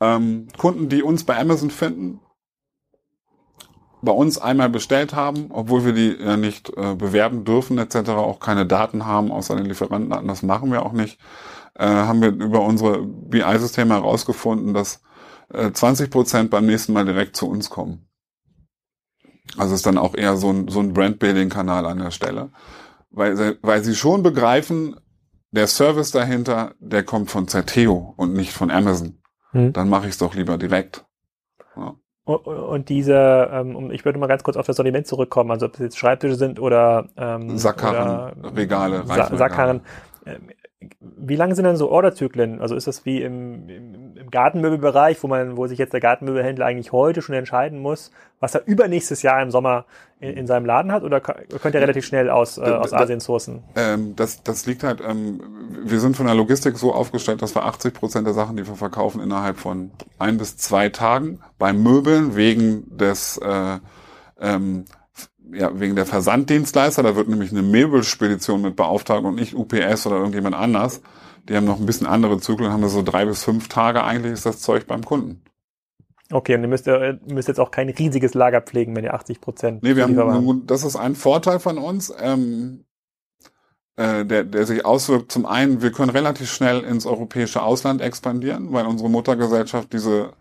[0.00, 2.20] ähm, Kunden, die uns bei Amazon finden,
[4.02, 8.40] bei uns einmal bestellt haben, obwohl wir die ja nicht äh, bewerben dürfen etc., auch
[8.40, 11.18] keine Daten haben, außer den Lieferantendaten, das machen wir auch nicht,
[11.74, 15.02] äh, haben wir über unsere BI-Systeme herausgefunden, dass
[15.52, 18.08] äh, 20 Prozent beim nächsten Mal direkt zu uns kommen.
[19.56, 22.50] Also ist dann auch eher so ein, so ein Brand-Building-Kanal an der Stelle.
[23.10, 24.96] Weil, weil sie schon begreifen,
[25.50, 29.22] der Service dahinter, der kommt von Zerteo und nicht von Amazon.
[29.52, 29.72] Hm.
[29.72, 31.06] Dann mache ich es doch lieber direkt.
[32.28, 35.80] Und diese, ähm, ich würde mal ganz kurz auf das Sortiment zurückkommen, also ob es
[35.80, 39.80] jetzt Schreibtische sind oder ähm, Sackkarren, oder, Regale, Sa Sackkarren.
[40.26, 40.50] Ähm,
[41.00, 42.60] wie lange sind denn so Orderzyklen?
[42.60, 46.66] Also ist das wie im, im, im Gartenmöbelbereich, wo man, wo sich jetzt der Gartenmöbelhändler
[46.66, 48.10] eigentlich heute schon entscheiden muss,
[48.40, 49.86] was er übernächstes Jahr im Sommer
[50.20, 53.64] in, in seinem Laden hat, oder könnt ihr relativ schnell aus, äh, aus Asien sourcen?
[53.74, 55.40] Ähm, das, das liegt halt, ähm,
[55.82, 58.74] wir sind von der Logistik so aufgestellt, dass wir 80 Prozent der Sachen, die wir
[58.74, 63.78] verkaufen, innerhalb von ein bis zwei Tagen bei Möbeln wegen des äh,
[64.40, 64.84] ähm,
[65.50, 70.16] ja, wegen der Versanddienstleister, da wird nämlich eine Möbelspedition mit beauftragt und nicht UPS oder
[70.16, 71.00] irgendjemand anders.
[71.48, 74.34] Die haben noch ein bisschen andere Zyklen, haben wir so drei bis fünf Tage eigentlich
[74.34, 75.42] ist das Zeug beim Kunden.
[76.30, 79.40] Okay, und ihr müsst, ihr müsst jetzt auch kein riesiges Lager pflegen, wenn ihr 80
[79.40, 79.82] Prozent.
[79.82, 82.84] Nee, wir haben, das ist ein Vorteil von uns, ähm,
[83.96, 85.32] äh, der, der sich auswirkt.
[85.32, 90.34] Zum einen, wir können relativ schnell ins europäische Ausland expandieren, weil unsere Muttergesellschaft diese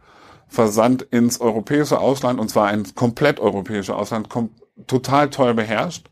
[0.50, 4.50] Versand ins europäische Ausland, und zwar ein komplett europäisches Ausland, kom
[4.88, 6.10] total toll beherrscht.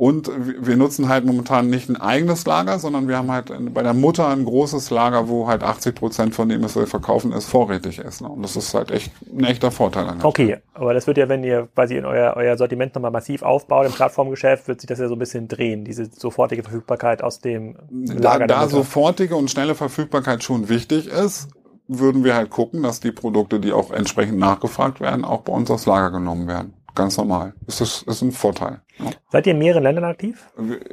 [0.00, 3.92] Und wir nutzen halt momentan nicht ein eigenes Lager, sondern wir haben halt bei der
[3.92, 7.98] Mutter ein großes Lager, wo halt 80 Prozent von dem, was wir verkaufen, ist vorrätig
[7.98, 8.22] ist.
[8.22, 8.28] Ne?
[8.30, 10.08] Und das ist halt echt ein echter Vorteil.
[10.08, 13.42] An okay, aber das wird ja, wenn ihr quasi in euer, euer Sortiment nochmal massiv
[13.42, 17.40] aufbaut im Plattformgeschäft, wird sich das ja so ein bisschen drehen, diese sofortige Verfügbarkeit aus
[17.40, 18.46] dem Lager.
[18.46, 21.48] Da, da sofortige und schnelle Verfügbarkeit schon wichtig ist,
[21.88, 25.70] würden wir halt gucken, dass die Produkte, die auch entsprechend nachgefragt werden, auch bei uns
[25.70, 27.54] aufs Lager genommen werden ganz normal.
[27.66, 28.82] Das ist, ist ein Vorteil.
[28.98, 29.10] Ja.
[29.30, 30.50] Seid ihr in mehreren Ländern aktiv?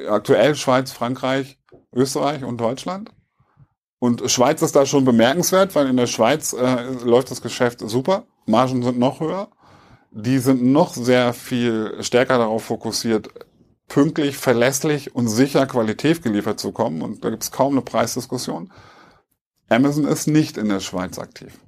[0.09, 1.59] Aktuell Schweiz, Frankreich,
[1.93, 3.11] Österreich und Deutschland.
[3.99, 8.25] Und Schweiz ist da schon bemerkenswert, weil in der Schweiz äh, läuft das Geschäft super.
[8.45, 9.49] Margen sind noch höher.
[10.11, 13.29] Die sind noch sehr viel stärker darauf fokussiert,
[13.87, 17.01] pünktlich, verlässlich und sicher Qualität geliefert zu kommen.
[17.01, 18.71] Und da gibt es kaum eine Preisdiskussion.
[19.69, 21.59] Amazon ist nicht in der Schweiz aktiv.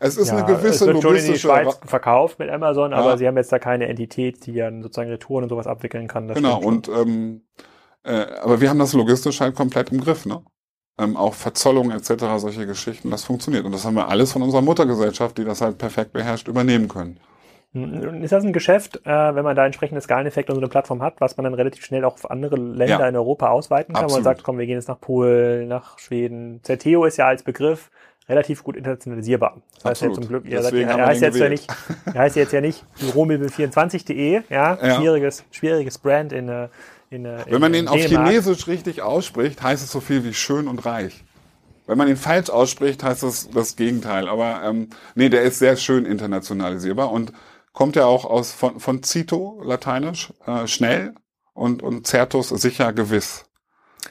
[0.00, 3.10] Es ist ja, eine gewisse es wird schon in die Schweiz verkauft mit Amazon, aber
[3.10, 3.16] ja.
[3.16, 6.28] sie haben jetzt da keine Entität, die dann sozusagen Retouren und sowas abwickeln kann.
[6.28, 7.42] genau, und ähm,
[8.04, 10.42] äh, aber wir haben das logistisch halt komplett im Griff, ne?
[11.00, 13.64] Ähm, auch Verzollung etc., solche Geschichten, das funktioniert.
[13.64, 17.20] Und das haben wir alles von unserer Muttergesellschaft, die das halt perfekt beherrscht, übernehmen können.
[17.72, 21.02] Hm, ist das ein Geschäft, äh, wenn man da entsprechende Skaleneffekte und so eine Plattform
[21.02, 23.08] hat, was man dann relativ schnell auch auf andere Länder ja.
[23.08, 24.04] in Europa ausweiten kann?
[24.04, 24.24] Absolut.
[24.24, 26.60] Man sagt, komm, wir gehen jetzt nach Polen, nach Schweden.
[26.62, 27.90] Zerteo ist ja als Begriff
[28.28, 29.56] relativ gut internationalisierbar.
[29.76, 31.66] Das heißt ja zum Glück, ihr seid, er, heißt jetzt ja nicht,
[32.04, 36.68] er heißt jetzt ja nicht büromöbel24.de, ja, ja, schwieriges, schwieriges Brand in, äh,
[37.10, 40.34] in, in Wenn man in den auf Chinesisch richtig ausspricht, heißt es so viel wie
[40.34, 41.24] schön und reich.
[41.86, 44.28] Wenn man ihn falsch ausspricht, heißt es das Gegenteil.
[44.28, 47.32] Aber ähm, nee, der ist sehr schön internationalisierbar und
[47.72, 51.14] kommt ja auch aus von, von Cito, lateinisch, äh, schnell
[51.54, 53.47] und, und Certus sicher gewiss.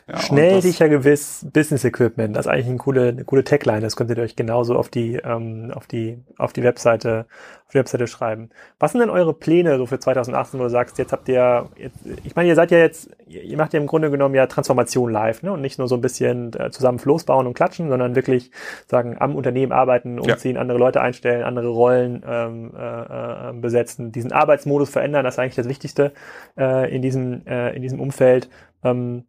[0.07, 2.35] Ja, Schnell, sicher, gewiss, Business Equipment.
[2.35, 3.81] Das ist eigentlich eine coole, eine coole Tagline.
[3.81, 7.25] Das könntet ihr euch genauso auf die, ähm, auf die, auf die Webseite,
[7.65, 8.49] auf die Webseite schreiben.
[8.79, 11.97] Was sind denn eure Pläne so für 2018, wo du sagst, jetzt habt ihr, jetzt,
[12.23, 15.43] ich meine, ihr seid ja jetzt, ihr macht ja im Grunde genommen ja Transformation live,
[15.43, 15.51] ne?
[15.51, 18.51] Und nicht nur so ein bisschen äh, zusammen Floß bauen und klatschen, sondern wirklich
[18.85, 20.61] sagen, am Unternehmen arbeiten, umziehen, ja.
[20.61, 25.55] andere Leute einstellen, andere Rollen ähm, äh, äh, besetzen, diesen Arbeitsmodus verändern, das ist eigentlich
[25.55, 26.13] das Wichtigste
[26.57, 28.49] äh, in diesem, äh, in diesem Umfeld.
[28.83, 29.25] Ähm,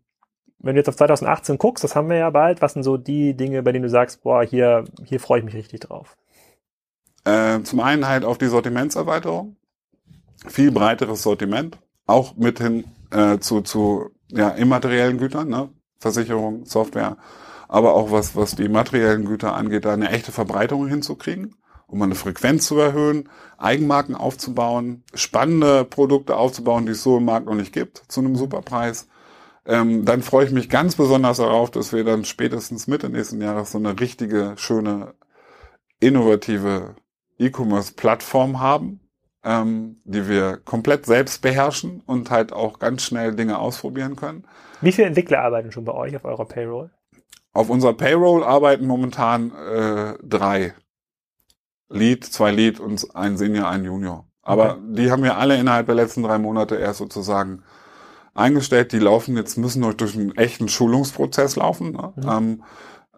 [0.60, 3.34] wenn du jetzt auf 2018 guckst, das haben wir ja bald, was sind so die
[3.34, 6.16] Dinge, bei denen du sagst, boah, hier, hier freue ich mich richtig drauf?
[7.24, 9.56] Äh, zum einen halt auf die Sortimentserweiterung.
[10.46, 11.78] Viel breiteres Sortiment.
[12.06, 15.68] Auch mit hin äh, zu, zu ja, immateriellen Gütern, ne?
[15.98, 17.16] Versicherung, Software.
[17.68, 21.56] Aber auch was, was die materiellen Güter angeht, da eine echte Verbreitung hinzukriegen,
[21.86, 23.28] um eine Frequenz zu erhöhen,
[23.58, 28.36] Eigenmarken aufzubauen, spannende Produkte aufzubauen, die es so im Markt noch nicht gibt, zu einem
[28.36, 29.08] Superpreis
[29.68, 33.72] ähm, dann freue ich mich ganz besonders darauf, dass wir dann spätestens Mitte nächsten Jahres
[33.72, 35.14] so eine richtige, schöne,
[36.00, 36.96] innovative
[37.38, 39.00] E-Commerce-Plattform haben,
[39.44, 44.46] ähm, die wir komplett selbst beherrschen und halt auch ganz schnell Dinge ausprobieren können.
[44.80, 46.90] Wie viele Entwickler arbeiten schon bei euch auf eurer Payroll?
[47.52, 50.72] Auf unserer Payroll arbeiten momentan äh, drei.
[51.90, 54.26] Lead, zwei Lead und ein Senior, ein Junior.
[54.40, 54.80] Aber okay.
[54.90, 57.64] die haben wir alle innerhalb der letzten drei Monate erst sozusagen
[58.38, 61.92] eingestellt, die laufen jetzt, müssen noch durch einen echten Schulungsprozess laufen.
[61.92, 62.12] Ne?
[62.16, 62.28] Mhm.
[62.28, 62.62] Ähm,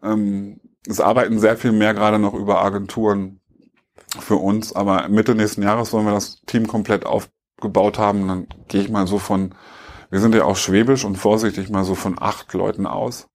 [0.03, 3.41] ähm, es arbeiten sehr viel mehr gerade noch über Agenturen
[4.19, 8.27] für uns, aber Mitte nächsten Jahres wollen wir das Team komplett aufgebaut haben.
[8.27, 9.55] Dann gehe ich mal so von,
[10.11, 13.29] wir sind ja auch schwäbisch und vorsichtig mal so von acht Leuten aus.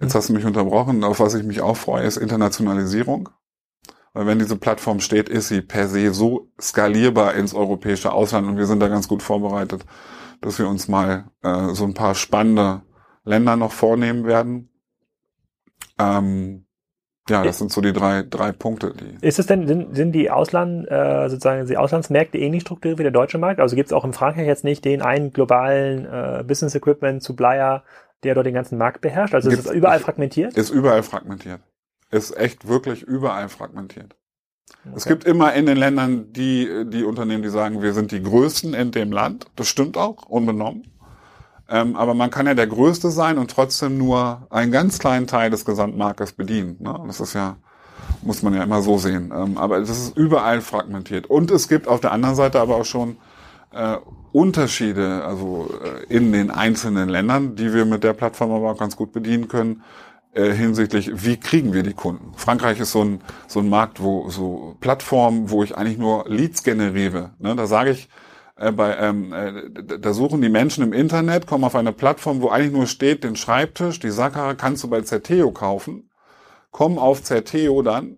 [0.00, 0.18] Jetzt mhm.
[0.18, 1.02] hast du mich unterbrochen.
[1.02, 3.30] Auf was ich mich auch freue, ist Internationalisierung.
[4.12, 8.58] Weil wenn diese Plattform steht, ist sie per se so skalierbar ins europäische Ausland und
[8.58, 9.86] wir sind da ganz gut vorbereitet
[10.42, 12.82] dass wir uns mal äh, so ein paar spannende
[13.24, 14.68] Länder noch vornehmen werden.
[15.98, 16.66] Ähm,
[17.28, 18.94] ja, das sind so die drei, drei Punkte.
[18.94, 23.04] Die ist es denn, sind, sind die Ausland, äh, sozusagen die Auslandsmärkte ähnlich strukturiert wie
[23.04, 23.60] der deutsche Markt?
[23.60, 27.84] Also gibt es auch in Frankreich jetzt nicht den einen globalen äh, Business Equipment Supplier,
[28.24, 29.34] der dort den ganzen Markt beherrscht?
[29.34, 30.56] Also Gibt's, ist es überall fragmentiert?
[30.56, 31.60] Ist überall fragmentiert.
[32.10, 34.16] Ist echt wirklich überall fragmentiert.
[34.84, 34.94] Okay.
[34.96, 38.74] Es gibt immer in den Ländern die, die Unternehmen, die sagen, wir sind die Größten
[38.74, 39.46] in dem Land.
[39.54, 40.90] Das stimmt auch, unbenommen.
[41.68, 45.50] Ähm, aber man kann ja der Größte sein und trotzdem nur einen ganz kleinen Teil
[45.50, 46.76] des Gesamtmarktes bedienen.
[46.80, 47.00] Ne?
[47.06, 47.56] Das ist ja,
[48.22, 49.32] muss man ja immer so sehen.
[49.34, 51.26] Ähm, aber das ist überall fragmentiert.
[51.26, 53.16] Und es gibt auf der anderen Seite aber auch schon
[53.70, 53.98] äh,
[54.32, 58.96] Unterschiede, also äh, in den einzelnen Ländern, die wir mit der Plattform aber auch ganz
[58.96, 59.82] gut bedienen können
[60.32, 62.32] äh, hinsichtlich, wie kriegen wir die Kunden.
[62.36, 66.62] Frankreich ist so ein, so ein Markt, wo so Plattformen, wo ich eigentlich nur Leads
[66.62, 67.30] generiere.
[67.38, 67.54] Ne?
[67.54, 68.08] Da sage ich,
[68.56, 72.48] äh, bei, ähm, äh, da suchen die Menschen im Internet, kommen auf eine Plattform, wo
[72.48, 76.10] eigentlich nur steht, den Schreibtisch, die Sackkarre kannst du bei Zerteo kaufen,
[76.70, 78.16] kommen auf Zerteo dann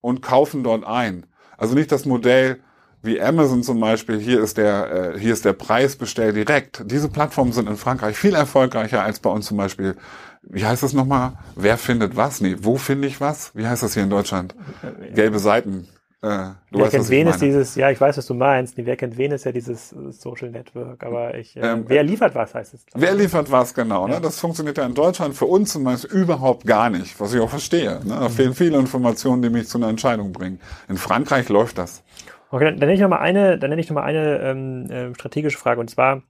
[0.00, 1.26] und kaufen dort ein.
[1.56, 2.60] Also nicht das Modell,
[3.02, 6.82] wie Amazon zum Beispiel, hier ist der, äh, hier ist der Preis, bestell direkt.
[6.90, 9.96] Diese Plattformen sind in Frankreich viel erfolgreicher als bei uns zum Beispiel.
[10.48, 11.32] Wie heißt das nochmal?
[11.56, 12.40] Wer findet was?
[12.40, 13.52] Nee, wo finde ich was?
[13.54, 14.54] Wie heißt das hier in Deutschland?
[15.14, 15.88] Gelbe Seiten.
[16.24, 18.78] Äh, wer weißt, kennt wen ist dieses, ja, ich weiß, was du meinst.
[18.78, 22.02] Nee, wer kennt wen ist ja dieses äh, Social Network, aber ich, äh, ähm, wer
[22.02, 22.86] liefert was heißt es?
[22.94, 24.06] Wer liefert was, genau.
[24.06, 24.14] Ne?
[24.14, 24.20] Ja.
[24.20, 24.24] Ne?
[24.24, 27.50] Das funktioniert ja in Deutschland für uns zum Beispiel überhaupt gar nicht, was ich auch
[27.50, 28.00] verstehe.
[28.04, 28.16] Ne?
[28.18, 28.32] Da mhm.
[28.32, 30.60] fehlen viele Informationen, die mich zu einer Entscheidung bringen.
[30.88, 32.02] In Frankreich läuft das.
[32.50, 34.90] Okay, dann, dann nenne ich noch mal eine, dann nenne ich noch mal eine ähm,
[34.90, 36.22] äh, strategische Frage und zwar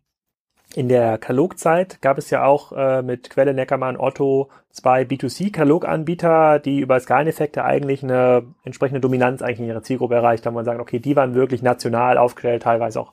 [0.74, 6.80] in der Katalogzeit gab es ja auch äh, mit Quelle Neckermann Otto zwei B2C-Kataloganbieter, die
[6.80, 10.54] über Skaleneffekte eigentlich eine entsprechende Dominanz eigentlich in ihrer Zielgruppe erreicht haben.
[10.54, 13.12] Man sagen, okay, die waren wirklich national aufgestellt, teilweise auch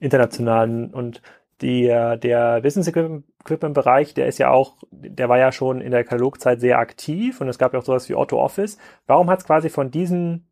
[0.00, 0.90] international.
[0.92, 1.22] Und
[1.60, 5.92] die, äh, der Business Equipment Bereich, der ist ja auch, der war ja schon in
[5.92, 8.78] der Katalogzeit sehr aktiv und es gab ja auch sowas wie Otto Office.
[9.06, 10.45] Warum hat es quasi von diesen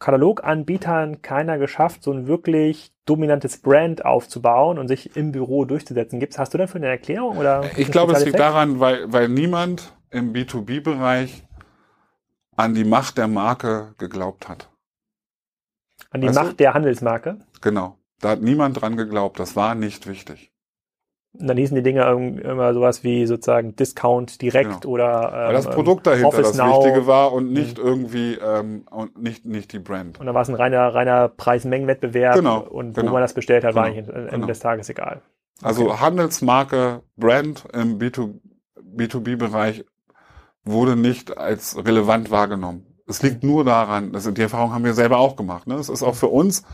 [0.00, 6.18] Kataloganbietern keiner geschafft, so ein wirklich dominantes Brand aufzubauen und sich im Büro durchzusetzen.
[6.18, 7.70] Gibt's, hast du dafür eine Erklärung oder?
[7.76, 11.44] Ich glaube, es liegt daran, weil, weil niemand im B2B-Bereich
[12.56, 14.70] an die Macht der Marke geglaubt hat.
[16.10, 16.56] An die weißt Macht du?
[16.56, 17.38] der Handelsmarke?
[17.60, 17.98] Genau.
[18.20, 19.38] Da hat niemand dran geglaubt.
[19.38, 20.49] Das war nicht wichtig.
[21.32, 22.02] Und dann hießen die Dinge
[22.42, 24.92] immer sowas wie sozusagen Discount direkt genau.
[24.92, 26.78] oder ähm, Weil das Produkt dahinter Office das Now.
[26.78, 27.84] Wichtige war und nicht mhm.
[27.84, 30.18] irgendwie ähm, und nicht nicht die Brand.
[30.18, 32.60] Und dann war es ein reiner reiner Preis-Mengen-Wettbewerb genau.
[32.60, 33.12] und wo genau.
[33.12, 33.82] man das bestellt hat, genau.
[33.82, 34.46] war eigentlich am Ende genau.
[34.46, 35.22] des Tages egal.
[35.62, 36.00] Also okay.
[36.00, 38.34] Handelsmarke, Brand im B2,
[38.96, 39.84] B2B-Bereich
[40.64, 42.86] wurde nicht als relevant wahrgenommen.
[43.06, 45.66] Es liegt nur daran, also die Erfahrung haben wir selber auch gemacht.
[45.66, 45.74] Ne?
[45.74, 46.64] Es ist auch für uns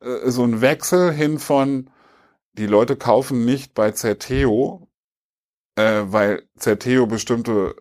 [0.00, 1.90] äh, so ein Wechsel hin von
[2.58, 4.86] die Leute kaufen nicht bei Zerteo
[5.76, 7.76] äh, weil Certeo bestimmte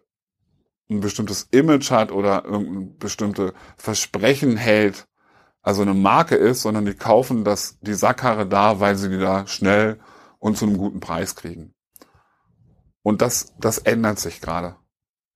[0.88, 5.08] ein bestimmtes Image hat oder irgendein bestimmte Versprechen hält,
[5.64, 9.48] also eine Marke ist, sondern die kaufen das, die Sackkarre da, weil sie die da
[9.48, 10.00] schnell
[10.38, 11.74] und zu einem guten Preis kriegen.
[13.02, 14.76] Und das, das ändert sich gerade.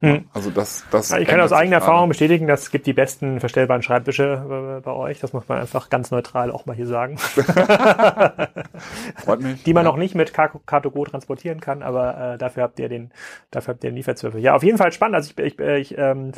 [0.01, 0.29] Hm.
[0.33, 3.81] Also das, das ich kann aus eigener Erfahrung bestätigen, dass es gibt die besten verstellbaren
[3.81, 5.19] Schreibtische äh, bei euch.
[5.19, 7.17] Das muss man einfach ganz neutral auch mal hier sagen.
[9.17, 9.61] Freut mich.
[9.63, 9.91] die man Ja.
[9.91, 13.11] noch nicht mit Car2Go transportieren kann, aber äh, dafür habt ihr den,
[13.51, 14.39] dafür habt ihr den Lieferzwürfel.
[14.39, 15.15] Ja, auf jeden Fall spannend.
[15.15, 16.31] Also ich, ich, ich ähm,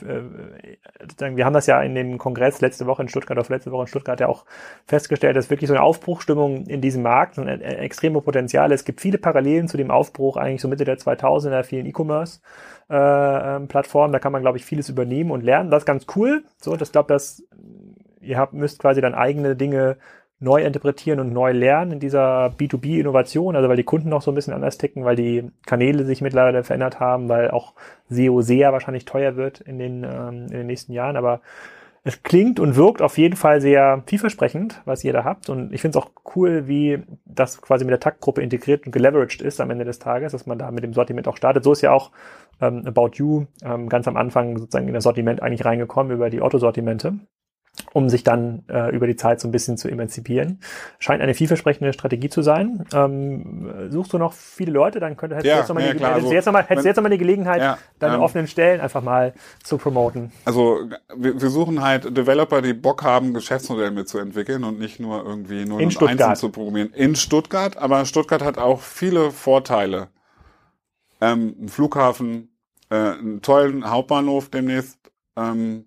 [1.20, 3.84] äh, wir haben das ja in dem Kongress letzte Woche in Stuttgart, auf letzte Woche
[3.84, 4.46] in Stuttgart ja auch
[4.88, 8.72] festgestellt, dass wirklich so eine Aufbruchstimmung in diesem Markt, so ein äh, extreme Potenzial.
[8.72, 12.40] Es gibt viele Parallelen zu dem Aufbruch eigentlich so Mitte der 2000er, vielen E-Commerce
[12.90, 14.14] äh, ähm, Plattformen.
[14.14, 15.72] Da kann man, glaube ich, vieles übernehmen und lernen.
[15.72, 16.44] Das ist ganz cool.
[16.58, 17.44] So, das glaube, dass
[18.22, 19.98] ihr habt, müsst quasi dann eigene Dinge
[20.40, 24.36] neu interpretieren und neu lernen in dieser B2B-Innovation, also weil die Kunden noch so ein
[24.36, 27.74] bisschen anders ticken, weil die Kanäle sich mittlerweile verändert haben, weil auch
[28.10, 31.16] SEO sehr wahrscheinlich teuer wird in den, ähm, in den nächsten Jahren.
[31.16, 31.42] Aber
[32.04, 35.50] es klingt und wirkt auf jeden Fall sehr vielversprechend, was ihr da habt.
[35.50, 39.42] Und ich finde es auch cool, wie das quasi mit der Taktgruppe integriert und geleveraged
[39.42, 41.64] ist am Ende des Tages, dass man da mit dem Sortiment auch startet.
[41.64, 42.12] So ist ja auch
[42.60, 46.42] ähm, About You ähm, ganz am Anfang sozusagen in das Sortiment eigentlich reingekommen über die
[46.42, 47.20] Otto-Sortimente
[47.94, 50.60] um sich dann äh, über die Zeit so ein bisschen zu emanzipieren.
[51.00, 52.86] Scheint eine vielversprechende Strategie zu sein.
[52.94, 55.98] Ähm, suchst du noch viele Leute, dann könnte hättest Ja, du jetzt nochmal ja, die,
[55.98, 58.22] klar, hättest also, jetzt nochmal, hättest wenn- du jetzt nochmal die Gelegenheit, Ja, deine ähm,
[58.22, 60.32] offenen Stellen einfach mal zu promoten.
[60.46, 60.80] Also
[61.16, 65.80] wir, wir suchen halt Developer, die Bock haben, Geschäftsmodell mitzuentwickeln und nicht nur irgendwie nur
[65.80, 66.38] In Stuttgart.
[66.38, 66.94] zu programmieren.
[66.94, 70.10] In Stuttgart, aber Stuttgart hat auch viele Vorteile.
[71.22, 72.50] Ähm, ein Flughafen,
[72.90, 74.98] äh, einen tollen Hauptbahnhof demnächst
[75.38, 75.86] ähm,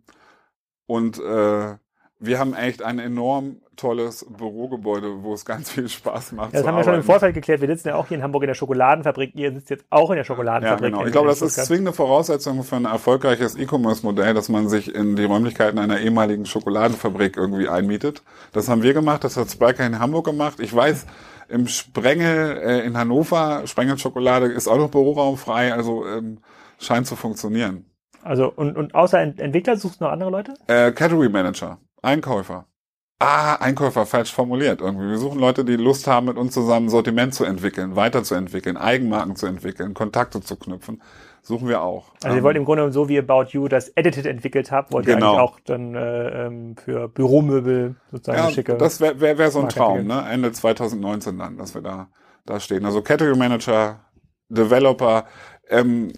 [0.86, 1.74] und äh,
[2.20, 6.52] wir haben echt ein enorm tolles Bürogebäude, wo es ganz viel Spaß macht.
[6.54, 7.06] Ja, das haben wir schon im arbeiten.
[7.06, 7.60] Vorfeld geklärt.
[7.60, 9.34] Wir sitzen ja auch hier in Hamburg in der Schokoladenfabrik.
[9.34, 10.90] Ihr sitzt jetzt auch in der Ja, Schokoladenfabrik.
[10.92, 11.00] genau.
[11.00, 15.16] in- Ich glaube, das ist zwingende Voraussetzung für ein erfolgreiches E-Commerce-Modell, dass man sich in
[15.16, 18.22] die Räumlichkeiten einer ehemaligen Schokoladenfabrik irgendwie einmietet.
[18.52, 20.60] Das haben wir gemacht, das hat Spiker in Hamburg gemacht.
[20.60, 21.06] Ich weiß,
[21.48, 26.38] im Sprengel äh, in Hannover, Sprengel Schokolade ist auch noch Büroraum frei, also ähm,
[26.78, 27.84] scheint zu funktionieren.
[28.24, 30.54] Also, und, und außer Ent Entwickler suchst du noch andere Leute?
[30.66, 32.66] Äh, Category Manager, Einkäufer.
[33.20, 35.08] Ah, Einkäufer, falsch formuliert irgendwie.
[35.08, 39.46] Wir suchen Leute, die Lust haben, mit uns zusammen Sortiment zu entwickeln, weiterzuentwickeln, Eigenmarken zu
[39.46, 41.00] entwickeln, Kontakte zu knüpfen.
[41.40, 42.12] Suchen wir auch.
[42.22, 45.06] Also ihr Ähm, wollt im Grunde so wie About You das Edited entwickelt habt, wollt
[45.06, 45.32] ihr Genau.
[45.36, 48.76] eigentlich auch dann äh, ähm, für Büromöbel sozusagen Ja, schicke.
[48.76, 50.24] das wäre wär, wär so ein Traum, ne?
[50.30, 52.08] Ende 2019 dann, dass wir da,
[52.46, 52.84] da stehen.
[52.84, 54.00] Also Category Manager,
[54.48, 55.24] Developer
[55.68, 56.12] ähm,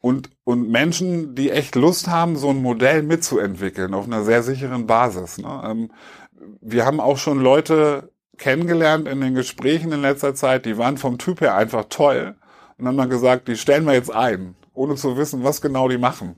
[0.00, 4.86] und, und Menschen, die echt Lust haben, so ein Modell mitzuentwickeln auf einer sehr sicheren
[4.86, 5.38] Basis.
[5.38, 5.62] Ne?
[5.64, 5.90] Ähm,
[6.60, 11.18] wir haben auch schon Leute kennengelernt in den Gesprächen in letzter Zeit, die waren vom
[11.18, 12.34] Typ her einfach toll
[12.78, 15.98] und haben dann gesagt, die stellen wir jetzt ein, ohne zu wissen, was genau die
[15.98, 16.36] machen.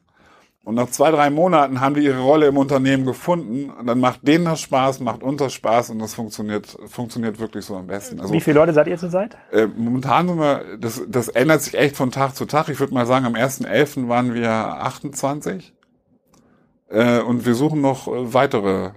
[0.67, 3.71] Und nach zwei, drei Monaten haben die ihre Rolle im Unternehmen gefunden.
[3.71, 7.65] Und dann macht denen das Spaß, macht uns das Spaß und das funktioniert, funktioniert wirklich
[7.65, 8.21] so am besten.
[8.21, 9.37] Also Wie viele Leute seid ihr zurzeit?
[9.53, 12.69] äh, momentan sind wir, das, das ändert sich echt von Tag zu Tag.
[12.69, 14.09] Ich würde mal sagen, am 1.11.
[14.09, 15.73] waren wir 28.
[16.89, 18.91] Äh, und wir suchen noch äh, weitere,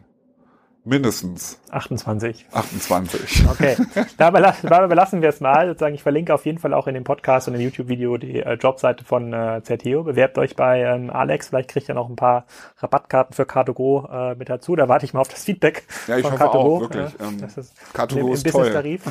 [0.84, 2.46] mindestens 28.
[2.52, 3.48] 28.
[3.50, 3.76] Okay,
[4.18, 5.68] dabei, dabei belassen wir es mal.
[5.68, 8.54] Sozusagen, ich verlinke auf jeden Fall auch in dem Podcast und im YouTube-Video die äh,
[8.54, 10.04] Jobseite von äh, Zerteo.
[10.04, 11.50] Bewerbt euch bei ähm, Alex.
[11.50, 12.46] Vielleicht kriegt ihr noch ein paar
[12.78, 14.76] Rabattkarten für Car2Go äh, mit dazu.
[14.76, 16.56] Da warte ich mal auf das Feedback Ja, ich von hoffe Car2Go.
[16.58, 17.14] auch, wirklich.
[17.20, 18.72] Ähm, das ist Car2Go im, im ist toll.
[18.72, 19.02] Business-Tarif.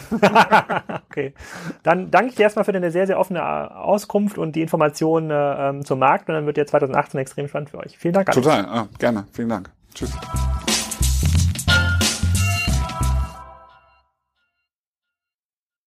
[1.10, 1.34] okay,
[1.82, 5.30] dann danke ich dir erstmal für deine sehr, sehr offene äh, Auskunft und die Informationen
[5.30, 6.28] äh, ähm, zum Markt.
[6.28, 7.98] Und dann wird ja 2018 extrem spannend für euch.
[7.98, 8.28] Vielen Dank.
[8.28, 8.42] Alex.
[8.42, 9.26] Total, ah, gerne.
[9.32, 9.70] Vielen Dank.
[9.94, 10.12] Tschüss.